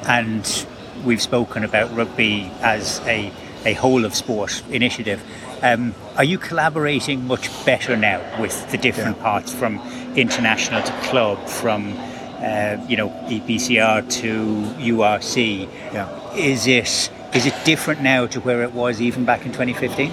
and 0.08 0.66
we've 1.04 1.20
spoken 1.20 1.64
about 1.64 1.94
rugby 1.94 2.50
as 2.62 3.00
a 3.00 3.32
a 3.64 3.74
whole 3.74 4.04
of 4.04 4.12
sport 4.14 4.62
initiative. 4.70 5.22
Um, 5.62 5.94
are 6.16 6.24
you 6.24 6.38
collaborating 6.38 7.26
much 7.28 7.48
better 7.64 7.96
now 7.96 8.20
with 8.40 8.68
the 8.72 8.78
different 8.78 9.18
yeah. 9.18 9.22
parts 9.22 9.54
from 9.54 9.78
international 10.16 10.82
to 10.82 10.92
club, 11.02 11.46
from 11.46 11.92
uh, 12.38 12.84
you 12.88 12.96
know 12.96 13.10
EPCR 13.28 14.10
to 14.20 14.44
URC? 14.80 15.68
Yeah. 15.92 16.34
Is 16.34 16.66
it 16.66 17.10
is 17.34 17.46
it 17.46 17.54
different 17.64 18.00
now 18.00 18.26
to 18.26 18.40
where 18.40 18.62
it 18.62 18.72
was 18.72 19.00
even 19.00 19.24
back 19.24 19.44
in 19.46 19.52
2015? 19.52 20.10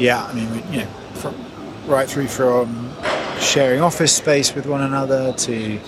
Yeah, 0.00 0.24
I 0.24 0.32
mean, 0.32 0.64
you 0.72 0.78
know, 0.80 0.86
from, 1.16 1.34
right 1.86 2.08
through 2.08 2.28
from 2.28 2.90
sharing 3.38 3.82
office 3.82 4.16
space 4.16 4.54
with 4.54 4.64
one 4.64 4.80
another 4.80 5.34
to 5.34 5.78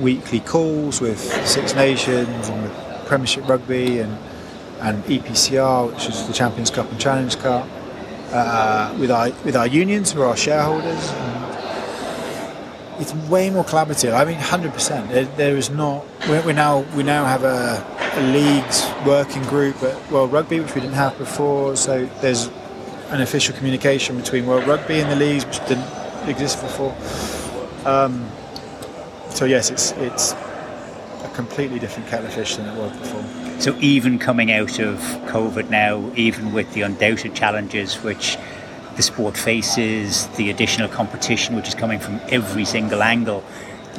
weekly 0.00 0.40
calls 0.40 1.02
with 1.02 1.18
Six 1.46 1.74
Nations 1.74 2.48
and 2.48 2.62
with 2.62 3.06
Premiership 3.06 3.46
Rugby 3.46 3.98
and 3.98 4.16
and 4.80 5.04
EPCR, 5.04 5.92
which 5.92 6.08
is 6.08 6.26
the 6.26 6.32
Champions 6.32 6.70
Cup 6.70 6.90
and 6.90 6.98
Challenge 6.98 7.36
Cup, 7.40 7.68
uh, 8.30 8.96
with 8.98 9.10
our 9.10 9.28
with 9.44 9.54
our 9.54 9.66
unions 9.66 10.12
who 10.12 10.22
are 10.22 10.28
our 10.28 10.36
shareholders. 10.36 11.12
It's 13.00 13.12
way 13.28 13.50
more 13.50 13.64
collaborative. 13.64 14.14
I 14.14 14.24
mean, 14.24 14.38
hundred 14.38 14.72
percent. 14.72 15.10
There, 15.10 15.26
there 15.36 15.56
is 15.58 15.68
not. 15.68 16.06
We 16.46 16.54
now 16.54 16.86
we 16.96 17.02
now 17.02 17.26
have 17.26 17.44
a, 17.44 17.84
a 18.14 18.22
leagues 18.32 18.90
working 19.06 19.42
group 19.42 19.82
at 19.82 20.10
World 20.10 20.32
Rugby, 20.32 20.58
which 20.60 20.74
we 20.74 20.80
didn't 20.80 20.96
have 20.96 21.18
before. 21.18 21.76
So 21.76 22.06
there's 22.22 22.48
an 23.12 23.20
official 23.20 23.54
communication 23.54 24.16
between 24.16 24.46
World 24.46 24.66
Rugby 24.66 24.98
and 25.00 25.10
the 25.10 25.16
leagues, 25.16 25.44
which 25.44 25.58
didn't 25.66 25.86
exist 26.28 26.60
before. 26.62 26.96
Um, 27.84 28.26
so 29.28 29.44
yes, 29.44 29.70
it's 29.70 29.92
it's 29.92 30.32
a 30.32 31.30
completely 31.34 31.78
different 31.78 32.08
kettle 32.08 32.26
of 32.26 32.32
fish 32.32 32.56
than 32.56 32.66
it 32.66 32.76
was 32.76 32.96
before. 32.98 33.60
So 33.60 33.76
even 33.80 34.18
coming 34.18 34.50
out 34.50 34.78
of 34.78 34.98
COVID 35.26 35.68
now, 35.70 36.10
even 36.16 36.52
with 36.52 36.72
the 36.72 36.82
undoubted 36.82 37.34
challenges 37.34 38.02
which 38.02 38.38
the 38.96 39.02
sport 39.02 39.36
faces, 39.36 40.26
the 40.36 40.50
additional 40.50 40.88
competition 40.88 41.54
which 41.54 41.68
is 41.68 41.74
coming 41.74 42.00
from 42.00 42.20
every 42.28 42.64
single 42.64 43.02
angle, 43.02 43.44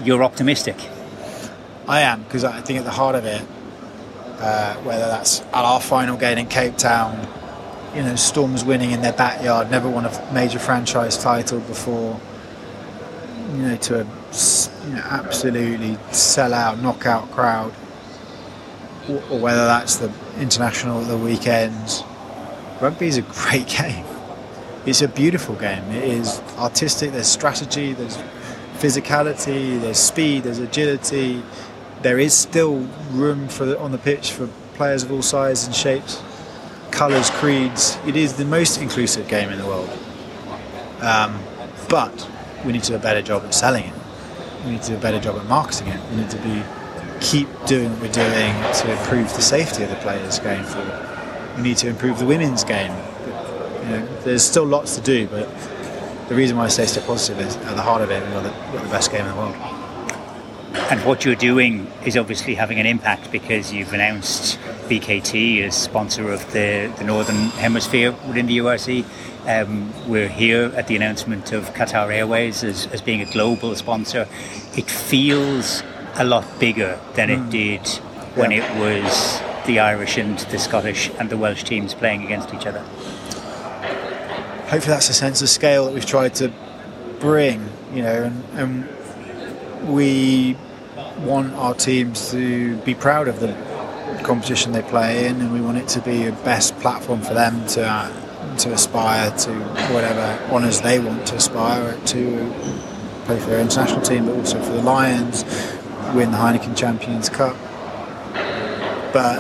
you're 0.04 0.23
optimistic. 0.23 0.76
I 1.88 2.02
am 2.02 2.23
because 2.23 2.43
I 2.43 2.62
think 2.62 2.80
at 2.80 2.86
the 2.86 2.91
heart 2.91 3.15
of 3.15 3.26
it, 3.26 3.41
uh, 4.39 4.76
whether 4.78 5.06
that's 5.06 5.41
at 5.41 5.54
our 5.54 5.80
final 5.80 6.17
game 6.17 6.38
in 6.38 6.47
Cape 6.47 6.78
Town, 6.78 7.28
you 7.96 8.02
know, 8.04 8.16
Storms 8.16 8.64
winning 8.64 8.92
in 8.92 9.02
their 9.02 9.14
backyard, 9.14 9.70
never 9.70 9.90
won 9.90 10.06
a 10.06 10.34
major 10.34 10.60
franchise 10.60 11.18
title 11.18 11.60
before, 11.62 12.20
you 13.52 13.58
know, 13.58 13.76
to 13.78 14.02
a 14.02 14.04
you 14.04 14.96
know, 14.96 15.02
absolutely 15.04 15.98
sell 16.12 16.54
out, 16.54 16.80
knockout 16.80 17.30
crowd 17.32 17.74
or 19.08 19.40
whether 19.40 19.66
that's 19.66 19.98
the 19.98 20.12
international 20.40 21.02
at 21.02 21.08
the 21.08 21.18
weekends. 21.18 22.04
Rugby 22.82 23.08
is 23.08 23.18
a 23.18 23.22
great 23.50 23.68
game. 23.68 24.06
It's 24.86 25.02
a 25.02 25.08
beautiful 25.08 25.56
game. 25.56 25.84
It 25.92 26.04
is 26.04 26.42
artistic. 26.58 27.12
There's 27.12 27.28
strategy. 27.28 27.94
There's 27.94 28.18
physicality. 28.76 29.80
There's 29.80 29.98
speed. 29.98 30.44
There's 30.44 30.60
agility. 30.60 31.42
There 32.02 32.20
is 32.20 32.34
still 32.34 32.88
room 33.12 33.48
for 33.48 33.78
on 33.78 33.92
the 33.92 33.98
pitch 33.98 34.32
for 34.32 34.50
players 34.74 35.04
of 35.04 35.12
all 35.12 35.22
sizes 35.22 35.68
and 35.68 35.76
shapes, 35.76 36.22
colours, 36.94 37.30
creeds. 37.32 37.98
It 38.08 38.16
is 38.16 38.34
the 38.34 38.46
most 38.46 38.80
inclusive 38.80 39.28
game 39.28 39.50
in 39.50 39.58
the 39.58 39.66
world. 39.66 39.90
Um, 41.02 41.42
but 41.90 42.30
we 42.64 42.72
need 42.72 42.84
to 42.84 42.92
do 42.92 42.96
a 42.96 43.00
better 43.00 43.22
job 43.22 43.44
at 43.44 43.54
selling 43.54 43.86
it. 43.86 43.94
We 44.64 44.72
need 44.72 44.84
to 44.84 44.92
do 44.92 44.96
a 44.96 45.00
better 45.00 45.20
job 45.20 45.36
at 45.38 45.46
marketing 45.48 45.90
it. 45.90 46.00
We 46.12 46.18
need 46.18 46.30
to 46.30 46.38
be 46.38 46.64
keep 47.20 47.48
doing 47.66 47.92
what 47.92 48.02
we're 48.02 48.12
doing 48.12 48.54
to 48.74 48.92
improve 48.92 49.34
the 49.34 49.42
safety 49.42 49.84
of 49.84 49.90
the 49.90 49.96
players 49.98 50.40
going 50.40 50.64
forward. 50.64 51.10
We 51.58 51.64
need 51.64 51.78
to 51.78 51.88
improve 51.88 52.20
the 52.20 52.26
women's 52.26 52.64
game. 52.64 52.92
You 53.84 53.90
know, 53.90 54.08
there's 54.24 54.44
still 54.44 54.66
lots 54.66 54.96
to 54.96 55.02
do, 55.02 55.28
but 55.28 55.50
the 56.30 56.36
reason 56.36 56.58
why 56.58 56.66
I 56.66 56.68
say 56.68 56.86
stay 56.86 57.02
positive 57.02 57.46
is 57.46 57.56
at 57.58 57.76
the 57.76 57.82
heart 57.82 58.02
of 58.02 58.12
it, 58.12 58.22
we're 58.24 58.44
the, 58.44 58.54
we're 58.72 58.84
the 58.84 58.90
best 58.90 59.12
game 59.12 59.26
in 59.26 59.32
the 59.32 59.36
world. 59.36 59.83
And 60.74 61.06
what 61.06 61.24
you're 61.24 61.36
doing 61.36 61.88
is 62.04 62.18
obviously 62.18 62.56
having 62.56 62.80
an 62.80 62.86
impact 62.86 63.32
because 63.32 63.72
you've 63.72 63.94
announced 63.94 64.60
BKT 64.90 65.62
as 65.64 65.76
sponsor 65.76 66.32
of 66.32 66.52
the, 66.52 66.92
the 66.98 67.04
Northern 67.04 67.50
Hemisphere 67.52 68.12
within 68.28 68.48
the 68.48 68.58
URC. 68.58 69.06
Um, 69.46 69.94
we're 70.10 70.28
here 70.28 70.72
at 70.76 70.88
the 70.88 70.96
announcement 70.96 71.52
of 71.52 71.74
Qatar 71.74 72.12
Airways 72.12 72.64
as, 72.64 72.88
as 72.88 73.02
being 73.02 73.22
a 73.22 73.32
global 73.32 73.76
sponsor. 73.76 74.28
It 74.76 74.90
feels 74.90 75.84
a 76.16 76.24
lot 76.24 76.46
bigger 76.60 77.00
than 77.14 77.30
it 77.30 77.40
mm. 77.40 77.52
did 77.52 77.88
when 78.36 78.52
yeah. 78.52 78.64
it 78.64 78.80
was 78.80 79.42
the 79.68 79.80
Irish 79.80 80.18
and 80.18 80.40
the 80.40 80.58
Scottish 80.58 81.12
and 81.20 81.30
the 81.30 81.38
Welsh 81.38 81.64
teams 81.64 81.94
playing 81.94 82.24
against 82.24 82.54
each 82.54 82.66
other. 82.66 82.80
Hopefully, 84.70 84.94
that's 84.94 85.10
a 85.10 85.14
sense 85.14 85.42
of 85.42 85.50
scale 85.50 85.86
that 85.86 85.94
we've 85.94 86.06
tried 86.06 86.34
to 86.36 86.52
bring, 87.20 87.70
you 87.94 88.02
know, 88.02 88.24
and, 88.24 88.44
and 88.54 88.90
we 89.86 90.58
want 91.19 91.54
our 91.54 91.74
teams 91.74 92.32
to 92.32 92.78
be 92.78 92.93
proud 92.96 93.28
of 93.28 93.39
the 93.39 93.54
competition 94.24 94.72
they 94.72 94.82
play 94.82 95.28
in, 95.28 95.41
and 95.41 95.54
we 95.54 95.62
want 95.62 95.78
it 95.78 95.88
to 95.89 96.02
be 96.02 96.26
a 96.26 96.32
best 96.32 96.78
platform 96.80 97.22
for 97.22 97.34
them 97.34 97.65
to 97.67 97.86
uh, 97.86 98.58
to 98.58 98.72
aspire 98.72 99.32
to 99.32 99.52
whatever 99.93 100.54
honours 100.54 100.82
they 100.82 101.00
want 101.00 101.26
to 101.28 101.36
aspire 101.36 101.98
to 102.06 102.52
play 103.26 103.39
for 103.39 103.50
their 103.50 103.60
international 103.60 104.02
team, 104.02 104.26
but 104.26 104.36
also 104.36 104.62
for 104.62 104.74
the 104.74 104.82
Lions, 104.82 105.43
win 106.13 106.32
the 106.32 106.38
Heineken 106.38 106.78
Champions 106.78 107.30
Cup. 107.30 107.56
But 109.13 109.39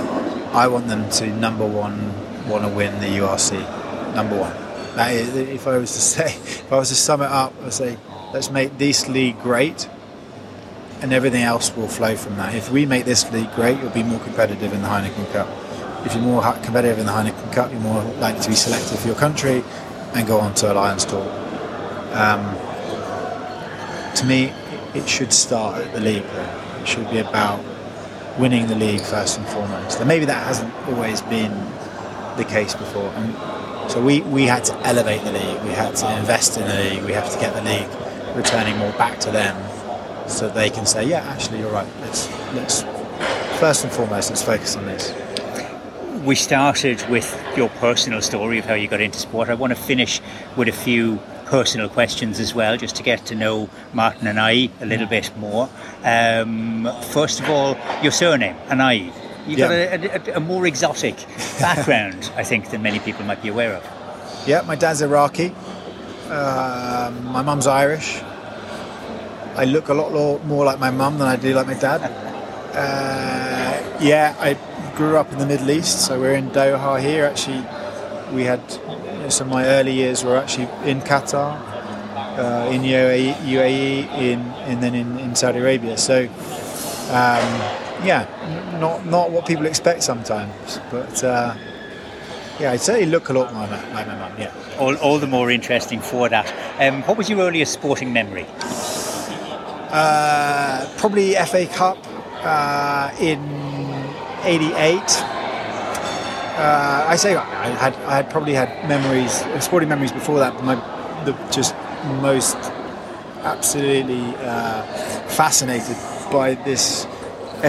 I 0.53 0.67
want 0.67 0.87
them 0.87 1.09
to 1.11 1.27
number 1.27 1.65
one 1.65 2.13
want 2.47 2.63
to 2.63 2.69
win 2.69 2.99
the 2.99 3.07
URC. 3.07 4.15
number 4.15 4.37
one. 4.39 4.53
That 4.95 5.13
is, 5.13 5.35
if 5.35 5.67
I 5.67 5.77
was 5.77 5.91
to 5.93 5.99
say, 6.13 6.35
if 6.35 6.71
I 6.71 6.77
was 6.77 6.89
to 6.89 6.95
sum 6.95 7.21
it 7.21 7.29
up, 7.29 7.53
I'd 7.63 7.73
say, 7.73 7.97
let's 8.33 8.51
make 8.51 8.77
this 8.77 9.07
league 9.07 9.39
great, 9.39 9.89
and 11.03 11.11
everything 11.11 11.43
else 11.43 11.75
will 11.75 11.89
flow 11.89 12.15
from 12.15 12.37
that. 12.37 12.55
If 12.55 12.71
we 12.71 12.85
make 12.85 13.03
this 13.03 13.29
league 13.33 13.53
great, 13.55 13.77
you'll 13.79 13.89
be 13.89 14.03
more 14.03 14.21
competitive 14.21 14.71
in 14.71 14.81
the 14.81 14.87
Heineken 14.87 15.29
Cup. 15.33 15.49
If 16.05 16.13
you're 16.13 16.23
more 16.23 16.41
competitive 16.63 16.97
in 16.97 17.05
the 17.05 17.11
Heineken 17.11 17.51
Cup, 17.51 17.71
you're 17.71 17.81
more 17.81 18.01
likely 18.21 18.41
to 18.41 18.49
be 18.49 18.55
selected 18.55 18.97
for 18.97 19.07
your 19.07 19.17
country 19.17 19.65
and 20.13 20.25
go 20.25 20.39
on 20.39 20.53
to 20.55 20.71
a 20.71 20.73
Lions 20.73 21.03
Tour. 21.03 21.21
Um, 22.13 22.55
to 24.15 24.25
me, 24.25 24.53
it 24.95 25.09
should 25.09 25.33
start 25.33 25.81
at 25.81 25.93
the 25.93 25.99
league. 25.99 26.23
It 26.79 26.87
should 26.87 27.09
be 27.11 27.17
about 27.17 27.59
winning 28.39 28.67
the 28.67 28.75
league 28.75 29.01
first 29.01 29.37
and 29.37 29.45
foremost. 29.47 29.99
And 29.99 30.07
maybe 30.07 30.23
that 30.23 30.47
hasn't 30.47 30.73
always 30.87 31.21
been 31.23 31.51
the 32.37 32.45
case 32.47 32.75
before. 32.75 33.11
And 33.15 33.91
so 33.91 34.01
we, 34.01 34.21
we 34.21 34.43
had 34.43 34.63
to 34.65 34.87
elevate 34.87 35.21
the 35.25 35.33
league. 35.33 35.63
We 35.63 35.71
had 35.71 35.97
to 35.97 36.17
invest 36.17 36.57
in 36.57 36.65
the 36.65 36.75
league. 36.75 37.03
We 37.03 37.11
have 37.11 37.29
to 37.33 37.39
get 37.39 37.53
the 37.53 37.61
league 37.61 37.89
returning 38.37 38.77
more 38.77 38.91
back 38.93 39.19
to 39.19 39.31
them, 39.31 39.55
so 40.27 40.49
they 40.49 40.69
can 40.69 40.85
say, 40.85 41.05
yeah, 41.05 41.19
actually, 41.19 41.59
you're 41.59 41.71
right. 41.71 41.87
Let's 42.01 42.29
let's 42.53 42.83
first 43.59 43.83
and 43.83 43.93
foremost 43.93 44.29
let's 44.29 44.43
focus 44.43 44.75
on 44.75 44.85
this. 44.85 45.13
We 46.25 46.35
started 46.35 47.05
with 47.09 47.27
your 47.57 47.69
personal 47.69 48.21
story 48.21 48.57
of 48.57 48.65
how 48.65 48.75
you 48.75 48.87
got 48.87 49.01
into 49.01 49.19
sport. 49.19 49.49
I 49.49 49.55
want 49.55 49.75
to 49.75 49.81
finish 49.81 50.21
with 50.55 50.67
a 50.69 50.71
few 50.71 51.19
personal 51.45 51.89
questions 51.89 52.39
as 52.39 52.55
well, 52.55 52.77
just 52.77 52.95
to 52.95 53.03
get 53.03 53.25
to 53.27 53.35
know 53.35 53.69
Martin 53.93 54.27
and 54.27 54.39
I 54.39 54.69
a 54.81 54.85
little 54.85 55.07
bit 55.07 55.35
more. 55.37 55.69
Um, 56.03 56.89
first 57.11 57.41
of 57.41 57.49
all, 57.49 57.77
your 58.01 58.11
surname, 58.11 58.55
Anayi. 58.67 59.13
You've 59.47 59.59
yeah. 59.59 59.97
got 59.97 60.03
a, 60.03 60.33
a, 60.33 60.37
a, 60.37 60.39
more 60.39 60.65
exotic 60.65 61.15
background, 61.59 62.31
I 62.35 62.43
think, 62.43 62.69
than 62.69 62.81
many 62.81 62.99
people 62.99 63.25
might 63.25 63.43
be 63.43 63.49
aware 63.49 63.73
of. 63.73 64.47
Yeah, 64.47 64.61
my 64.61 64.75
dad's 64.75 65.01
Iraqi. 65.01 65.53
Uh, 66.29 67.13
my 67.25 67.41
mum's 67.41 67.67
Irish. 67.67 68.21
I 69.55 69.65
look 69.65 69.89
a 69.89 69.93
lot 69.93 70.43
more 70.45 70.65
like 70.65 70.79
my 70.79 70.89
mum 70.89 71.19
than 71.19 71.27
I 71.27 71.35
do 71.35 71.53
like 71.53 71.67
my 71.67 71.75
dad. 71.75 72.01
Uh, 72.73 73.97
yeah, 74.01 74.35
I 74.39 74.57
grew 74.95 75.17
up 75.17 75.31
in 75.31 75.37
the 75.37 75.45
Middle 75.45 75.69
East, 75.69 76.05
so 76.05 76.19
we're 76.19 76.33
in 76.33 76.49
Doha 76.49 76.99
here. 76.99 77.25
Actually, 77.25 77.63
we 78.33 78.45
had 78.45 78.61
so 79.29 79.45
my 79.45 79.65
early 79.65 79.93
years 79.93 80.23
were 80.23 80.37
actually 80.37 80.67
in 80.89 81.01
Qatar, 81.01 81.55
uh, 82.37 82.69
in 82.71 82.81
UAE, 82.81 83.35
UAE, 83.35 84.17
in 84.17 84.39
and 84.65 84.81
then 84.81 84.95
in, 84.95 85.19
in 85.19 85.35
Saudi 85.35 85.59
Arabia. 85.59 85.97
So 85.97 86.23
um, 86.23 87.45
yeah, 88.03 88.25
not 88.79 89.05
not 89.05 89.29
what 89.31 89.45
people 89.45 89.67
expect 89.67 90.01
sometimes, 90.01 90.79
but 90.89 91.23
uh, 91.23 91.55
yeah, 92.59 92.71
I'd 92.71 92.81
say 92.81 93.05
look 93.05 93.29
a 93.29 93.33
lot 93.33 93.53
like 93.53 93.69
my, 93.69 94.05
my 94.05 94.15
mum. 94.15 94.31
Yeah, 94.39 94.51
all, 94.79 94.95
all 94.97 95.19
the 95.19 95.27
more 95.27 95.51
interesting 95.51 95.99
for 96.01 96.27
that. 96.29 96.51
Um, 96.79 97.03
what 97.03 97.17
was 97.17 97.29
your 97.29 97.39
earliest 97.39 97.73
sporting 97.73 98.11
memory? 98.11 98.47
Uh, 99.93 100.91
probably 100.97 101.35
FA 101.35 101.67
Cup 101.67 101.99
uh, 102.43 103.13
in 103.19 103.39
'88 104.43 104.99
uh, 106.55 107.05
I 107.07 107.15
say 107.15 107.35
I 107.35 107.69
had 107.69 107.95
I 108.05 108.15
had 108.15 108.29
probably 108.31 108.53
had 108.53 108.87
memories, 108.89 109.43
sporting 109.63 109.89
memories 109.89 110.11
before 110.11 110.39
that, 110.39 110.55
but 110.55 110.63
my 110.63 110.75
the 111.25 111.33
just 111.51 111.75
most 112.21 112.57
absolutely 113.43 114.35
uh, 114.37 114.81
fascinated 115.27 115.97
by 116.31 116.55
this 116.55 117.05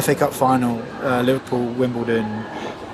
FA 0.01 0.15
Cup 0.15 0.33
final, 0.33 0.77
Liverpool 1.23 1.67
Wimbledon. 1.75 2.45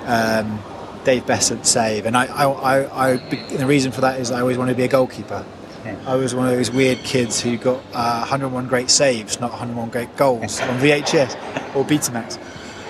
Um, 0.05 0.59
Dave 1.03 1.25
Beasant 1.25 1.65
save, 1.65 2.05
and 2.05 2.15
I, 2.15 2.25
I, 2.25 2.45
I, 2.45 3.09
I, 3.13 3.17
the 3.17 3.65
reason 3.65 3.91
for 3.91 4.01
that 4.01 4.19
is 4.19 4.29
I 4.29 4.41
always 4.41 4.57
wanted 4.57 4.73
to 4.73 4.77
be 4.77 4.83
a 4.83 4.87
goalkeeper. 4.87 5.43
I 5.85 6.15
was 6.15 6.35
one 6.35 6.47
of 6.47 6.55
those 6.55 6.69
weird 6.69 6.99
kids 6.99 7.41
who 7.41 7.57
got 7.57 7.83
uh, 7.93 8.19
101 8.19 8.67
great 8.67 8.89
saves, 8.89 9.39
not 9.39 9.49
101 9.49 9.89
great 9.89 10.15
goals 10.15 10.59
on 10.61 10.79
VHS 10.79 11.75
or 11.75 11.83
Betamax. 11.83 12.39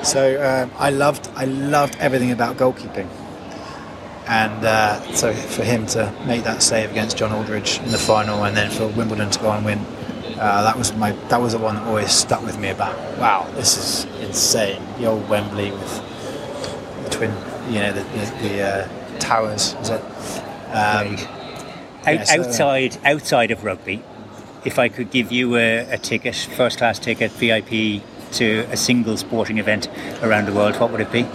So 0.05 0.41
um, 0.43 0.71
I 0.77 0.89
loved 0.89 1.29
I 1.35 1.45
loved 1.45 1.95
everything 1.99 2.31
about 2.31 2.57
goalkeeping, 2.57 3.07
and 4.27 4.65
uh, 4.65 4.99
so 5.13 5.31
for 5.31 5.63
him 5.63 5.85
to 5.87 6.11
make 6.25 6.43
that 6.43 6.63
save 6.63 6.91
against 6.91 7.17
John 7.17 7.31
Aldridge 7.31 7.77
in 7.79 7.91
the 7.91 7.99
final, 7.99 8.43
and 8.43 8.57
then 8.57 8.71
for 8.71 8.87
Wimbledon 8.87 9.29
to 9.29 9.39
go 9.39 9.51
and 9.51 9.63
win, 9.63 9.79
uh, 10.39 10.63
that 10.63 10.75
was 10.75 10.93
my 10.95 11.11
that 11.29 11.39
was 11.39 11.53
the 11.53 11.59
one 11.59 11.75
that 11.75 11.85
always 11.85 12.11
stuck 12.11 12.43
with 12.43 12.57
me. 12.59 12.69
About 12.69 12.97
wow, 13.19 13.47
this 13.53 13.77
is 13.77 14.05
insane. 14.27 14.81
The 14.97 15.05
old 15.05 15.29
Wembley 15.29 15.71
with 15.71 17.03
the 17.03 17.09
twin, 17.11 17.31
you 17.69 17.79
know, 17.79 17.93
the, 17.93 18.01
the, 18.01 18.47
the 18.47 18.61
uh, 18.61 19.19
towers. 19.19 19.75
Is 19.81 19.89
it? 19.91 20.01
Um, 20.73 21.40
Out, 22.01 22.15
yeah, 22.15 22.23
so, 22.23 22.41
outside 22.41 22.97
outside 23.05 23.51
of 23.51 23.63
rugby, 23.63 24.03
if 24.65 24.79
I 24.79 24.89
could 24.89 25.11
give 25.11 25.31
you 25.31 25.55
a, 25.55 25.91
a 25.91 25.97
ticket, 25.97 26.35
first 26.35 26.77
class 26.77 26.99
ticket, 26.99 27.31
VIP 27.31 28.03
to 28.33 28.65
a 28.71 28.77
single 28.77 29.17
sporting 29.17 29.57
event 29.57 29.87
around 30.21 30.45
the 30.45 30.53
world, 30.53 30.79
what 30.79 30.91
would 30.91 31.01
it 31.01 31.11
be? 31.11 31.27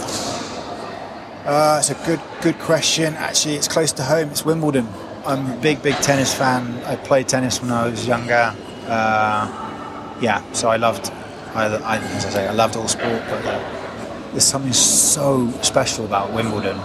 Uh, 1.45 1.77
it's 1.79 1.91
a 1.91 2.07
good 2.07 2.21
good 2.41 2.59
question. 2.59 3.15
Actually, 3.15 3.55
it's 3.55 3.69
close 3.69 3.93
to 3.93 4.03
home. 4.03 4.31
It's 4.31 4.45
Wimbledon. 4.45 4.89
I'm 5.25 5.53
a 5.53 5.57
big 5.59 5.83
big 5.83 5.95
tennis 5.97 6.35
fan. 6.35 6.83
I 6.85 6.97
played 6.97 7.29
tennis 7.29 7.63
when 7.63 7.71
I 7.71 7.89
was 7.89 8.07
younger. 8.07 8.55
Uh, 8.87 10.17
yeah, 10.21 10.43
so 10.53 10.69
I 10.69 10.77
loved. 10.77 11.13
I, 11.55 11.67
I, 11.67 11.99
as 11.99 12.27
I 12.27 12.31
say, 12.31 12.49
I 12.49 12.53
loved 12.53 12.77
all 12.77 12.89
sport, 12.89 13.23
but 13.31 13.45
uh, 13.45 14.31
there's 14.33 14.45
something 14.45 14.73
so 14.73 15.51
special 15.63 16.05
about 16.05 16.33
Wimbledon. 16.33 16.79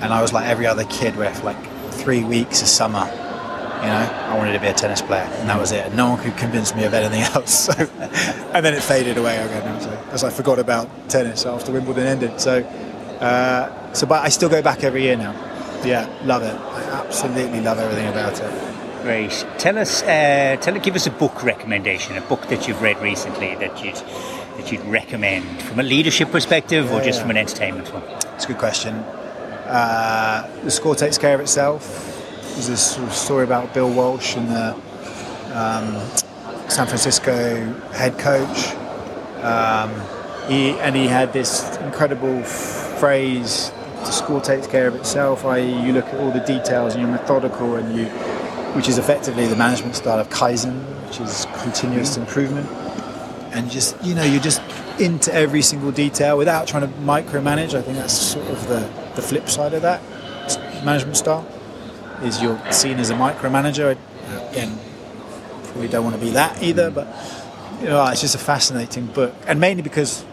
And 0.00 0.12
I 0.12 0.22
was 0.22 0.32
like 0.32 0.46
every 0.46 0.66
other 0.66 0.84
kid, 0.84 1.16
with 1.16 1.42
like 1.42 1.56
three 1.98 2.24
weeks 2.24 2.62
of 2.62 2.68
summer, 2.68 3.04
you 3.80 3.86
know, 3.86 4.10
I 4.28 4.36
wanted 4.36 4.54
to 4.54 4.60
be 4.60 4.66
a 4.66 4.74
tennis 4.74 5.02
player, 5.02 5.22
and 5.22 5.48
that 5.48 5.58
was 5.58 5.72
it. 5.72 5.94
No 5.94 6.10
one 6.10 6.18
could 6.22 6.36
convince 6.36 6.74
me 6.74 6.84
of 6.84 6.94
anything 6.94 7.22
else. 7.34 7.66
So, 7.66 7.72
and 7.72 8.64
then 8.64 8.74
it 8.74 8.82
faded 8.82 9.18
away 9.18 9.36
again, 9.36 9.80
so, 9.80 9.90
as 10.10 10.24
I 10.24 10.30
forgot 10.30 10.58
about 10.58 10.88
tennis 11.08 11.46
after 11.46 11.72
Wimbledon 11.72 12.06
ended. 12.06 12.40
So, 12.40 12.62
uh, 13.20 13.92
so, 13.92 14.06
but 14.06 14.24
I 14.24 14.30
still 14.30 14.48
go 14.48 14.62
back 14.62 14.82
every 14.82 15.02
year 15.02 15.16
now. 15.16 15.32
Yeah, 15.84 16.08
love 16.24 16.42
it. 16.42 16.54
I 16.54 17.04
absolutely 17.04 17.60
love 17.60 17.78
everything 17.78 18.08
about 18.08 18.40
it. 18.40 19.02
Great. 19.02 19.46
Tell 19.58 19.78
us, 19.78 20.02
uh, 20.02 20.56
tell 20.60 20.76
give 20.80 20.96
us 20.96 21.06
a 21.06 21.10
book 21.12 21.44
recommendation, 21.44 22.16
a 22.16 22.20
book 22.22 22.48
that 22.48 22.66
you've 22.66 22.82
read 22.82 22.98
recently 23.00 23.54
that 23.56 23.84
you'd 23.84 23.94
that 23.94 24.72
you'd 24.72 24.84
recommend 24.86 25.62
from 25.62 25.78
a 25.78 25.84
leadership 25.84 26.32
perspective 26.32 26.86
yeah, 26.86 26.96
or 26.96 27.00
just 27.00 27.18
yeah. 27.18 27.22
from 27.22 27.30
an 27.30 27.36
entertainment 27.36 27.94
one. 27.94 28.02
It's 28.34 28.44
a 28.44 28.48
good 28.48 28.58
question. 28.58 29.04
Uh, 29.68 30.48
the 30.64 30.70
score 30.70 30.94
takes 30.94 31.18
care 31.18 31.34
of 31.34 31.40
itself 31.40 31.82
There's 32.54 32.68
this 32.68 32.94
sort 32.94 33.06
of 33.06 33.12
story 33.12 33.44
about 33.44 33.74
Bill 33.74 33.92
Walsh 33.92 34.34
and 34.34 34.48
the 34.48 34.74
um, 35.52 35.94
San 36.70 36.86
Francisco 36.86 37.72
head 37.92 38.18
coach. 38.18 38.74
Um, 39.44 39.90
he, 40.48 40.70
and 40.80 40.96
he 40.96 41.06
had 41.06 41.32
this 41.32 41.76
incredible 41.78 42.42
phrase 42.42 43.70
the 44.08 44.12
score 44.12 44.40
takes 44.40 44.66
care 44.66 44.86
of 44.86 44.94
itself, 44.94 45.44
i.e., 45.44 45.86
you 45.86 45.92
look 45.92 46.06
at 46.06 46.14
all 46.20 46.30
the 46.30 46.40
details 46.40 46.94
and 46.94 47.02
you're 47.02 47.10
methodical, 47.10 47.76
and 47.76 47.96
you, 47.96 48.06
which 48.74 48.88
is 48.88 48.96
effectively 48.96 49.46
the 49.46 49.56
management 49.56 49.96
style 49.96 50.18
of 50.18 50.28
Kaizen, 50.30 50.82
which 51.06 51.20
is 51.20 51.46
continuous 51.62 52.12
mm-hmm. 52.12 52.22
improvement. 52.22 52.70
And 53.52 53.70
just, 53.70 54.02
you 54.04 54.14
know, 54.14 54.24
you're 54.24 54.40
just 54.40 54.62
into 55.00 55.32
every 55.34 55.62
single 55.62 55.90
detail 55.90 56.38
without 56.38 56.68
trying 56.68 56.82
to 56.82 56.94
micromanage. 57.00 57.74
I 57.74 57.82
think 57.82 57.98
that's 57.98 58.16
sort 58.16 58.46
of 58.46 58.68
the, 58.68 58.88
the 59.18 59.26
flip 59.26 59.48
side 59.48 59.74
of 59.74 59.82
that 59.82 60.00
management 60.84 61.16
style 61.16 61.44
is 62.22 62.40
you're 62.40 62.60
seen 62.70 62.98
as 63.00 63.10
a 63.10 63.14
micromanager. 63.14 63.98
Again, 64.50 64.78
probably 65.64 65.88
don't 65.88 66.04
want 66.04 66.14
to 66.14 66.22
be 66.22 66.30
that 66.30 66.62
either, 66.62 66.88
but 66.90 67.08
you 67.80 67.86
know, 67.86 68.06
it's 68.06 68.20
just 68.20 68.36
a 68.36 68.38
fascinating 68.38 69.06
book, 69.06 69.34
and 69.48 69.58
mainly 69.58 69.82
because 69.82 70.24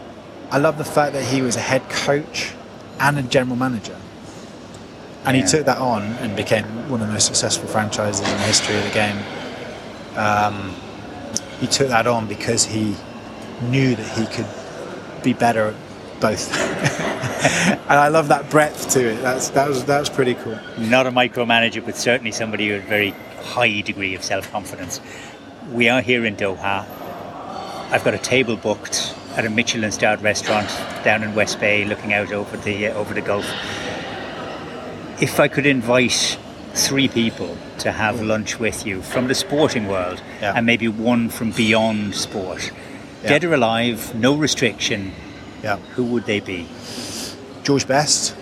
I 0.52 0.58
love 0.58 0.78
the 0.78 0.84
fact 0.84 1.14
that 1.14 1.24
he 1.24 1.42
was 1.42 1.56
a 1.56 1.60
head 1.60 1.82
coach 1.90 2.54
and 3.00 3.18
a 3.18 3.22
general 3.22 3.56
manager, 3.56 3.98
and 5.24 5.36
yeah. 5.36 5.42
he 5.42 5.50
took 5.50 5.66
that 5.66 5.78
on 5.78 6.02
and 6.02 6.36
became 6.36 6.64
one 6.88 7.00
of 7.00 7.08
the 7.08 7.12
most 7.12 7.26
successful 7.26 7.68
franchises 7.68 8.20
in 8.20 8.36
the 8.36 8.44
history 8.44 8.76
of 8.76 8.84
the 8.84 8.90
game. 8.90 9.18
Um, 10.16 10.74
he 11.58 11.66
took 11.66 11.88
that 11.88 12.06
on 12.06 12.28
because 12.28 12.64
he 12.64 12.94
knew 13.62 13.96
that 13.96 14.18
he 14.18 14.26
could 14.26 14.46
be 15.24 15.32
better 15.32 15.74
both. 16.20 16.52
and 17.66 17.92
I 17.92 18.08
love 18.08 18.28
that 18.28 18.50
breadth 18.50 18.90
to 18.90 19.12
it. 19.12 19.22
That's 19.22 19.50
that 19.50 19.68
was 19.68 19.84
that 19.84 20.00
was 20.00 20.10
pretty 20.10 20.34
cool. 20.34 20.58
Not 20.78 21.06
a 21.06 21.10
micromanager, 21.10 21.84
but 21.84 21.96
certainly 21.96 22.32
somebody 22.32 22.70
with 22.70 22.84
a 22.84 22.86
very 22.86 23.10
high 23.42 23.80
degree 23.80 24.14
of 24.14 24.22
self 24.24 24.50
confidence. 24.50 25.00
We 25.70 25.88
are 25.88 26.00
here 26.00 26.24
in 26.24 26.36
Doha. 26.36 26.86
I've 27.90 28.04
got 28.04 28.14
a 28.14 28.18
table 28.18 28.56
booked 28.56 29.14
at 29.36 29.44
a 29.44 29.50
Michelin 29.50 29.92
starred 29.92 30.22
restaurant 30.22 30.68
down 31.04 31.22
in 31.22 31.34
West 31.34 31.60
Bay, 31.60 31.84
looking 31.84 32.12
out 32.12 32.32
over 32.32 32.56
the 32.56 32.88
uh, 32.88 32.94
over 32.94 33.14
the 33.14 33.20
Gulf. 33.20 33.46
If 35.20 35.40
I 35.40 35.48
could 35.48 35.66
invite 35.66 36.38
three 36.74 37.08
people 37.08 37.56
to 37.78 37.92
have 37.92 38.20
lunch 38.20 38.58
with 38.58 38.86
you 38.86 39.02
from 39.02 39.28
the 39.28 39.34
sporting 39.34 39.88
world, 39.88 40.22
yeah. 40.40 40.52
and 40.54 40.66
maybe 40.66 40.88
one 40.88 41.28
from 41.28 41.52
beyond 41.52 42.14
sport, 42.14 42.70
yeah. 43.22 43.28
dead 43.28 43.44
or 43.44 43.54
alive, 43.54 44.14
no 44.14 44.36
restriction. 44.36 45.12
Yeah. 45.66 45.78
Who 45.96 46.04
would 46.04 46.26
they 46.26 46.38
be? 46.38 46.68
George 47.64 47.88
Best, 47.88 48.36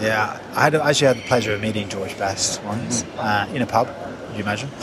Yeah, 0.00 0.40
I 0.56 0.62
had 0.62 0.74
actually 0.74 1.06
had 1.06 1.18
the 1.18 1.28
pleasure 1.28 1.54
of 1.54 1.60
meeting 1.60 1.88
George 1.88 2.18
Best 2.18 2.60
once 2.64 3.04
uh, 3.18 3.46
in 3.54 3.62
a 3.62 3.66
pub. 3.66 3.86
You 4.34 4.42
imagine? 4.42 4.68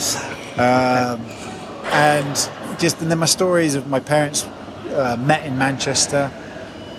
Um, 0.57 1.21
and 1.93 2.35
just 2.79 2.99
and 2.99 3.11
then 3.11 3.19
my 3.19 3.27
stories 3.27 3.75
of 3.75 3.85
my 3.87 3.99
parents 3.99 4.43
uh, 4.95 5.15
met 5.19 5.45
in 5.45 5.55
Manchester, 5.55 6.31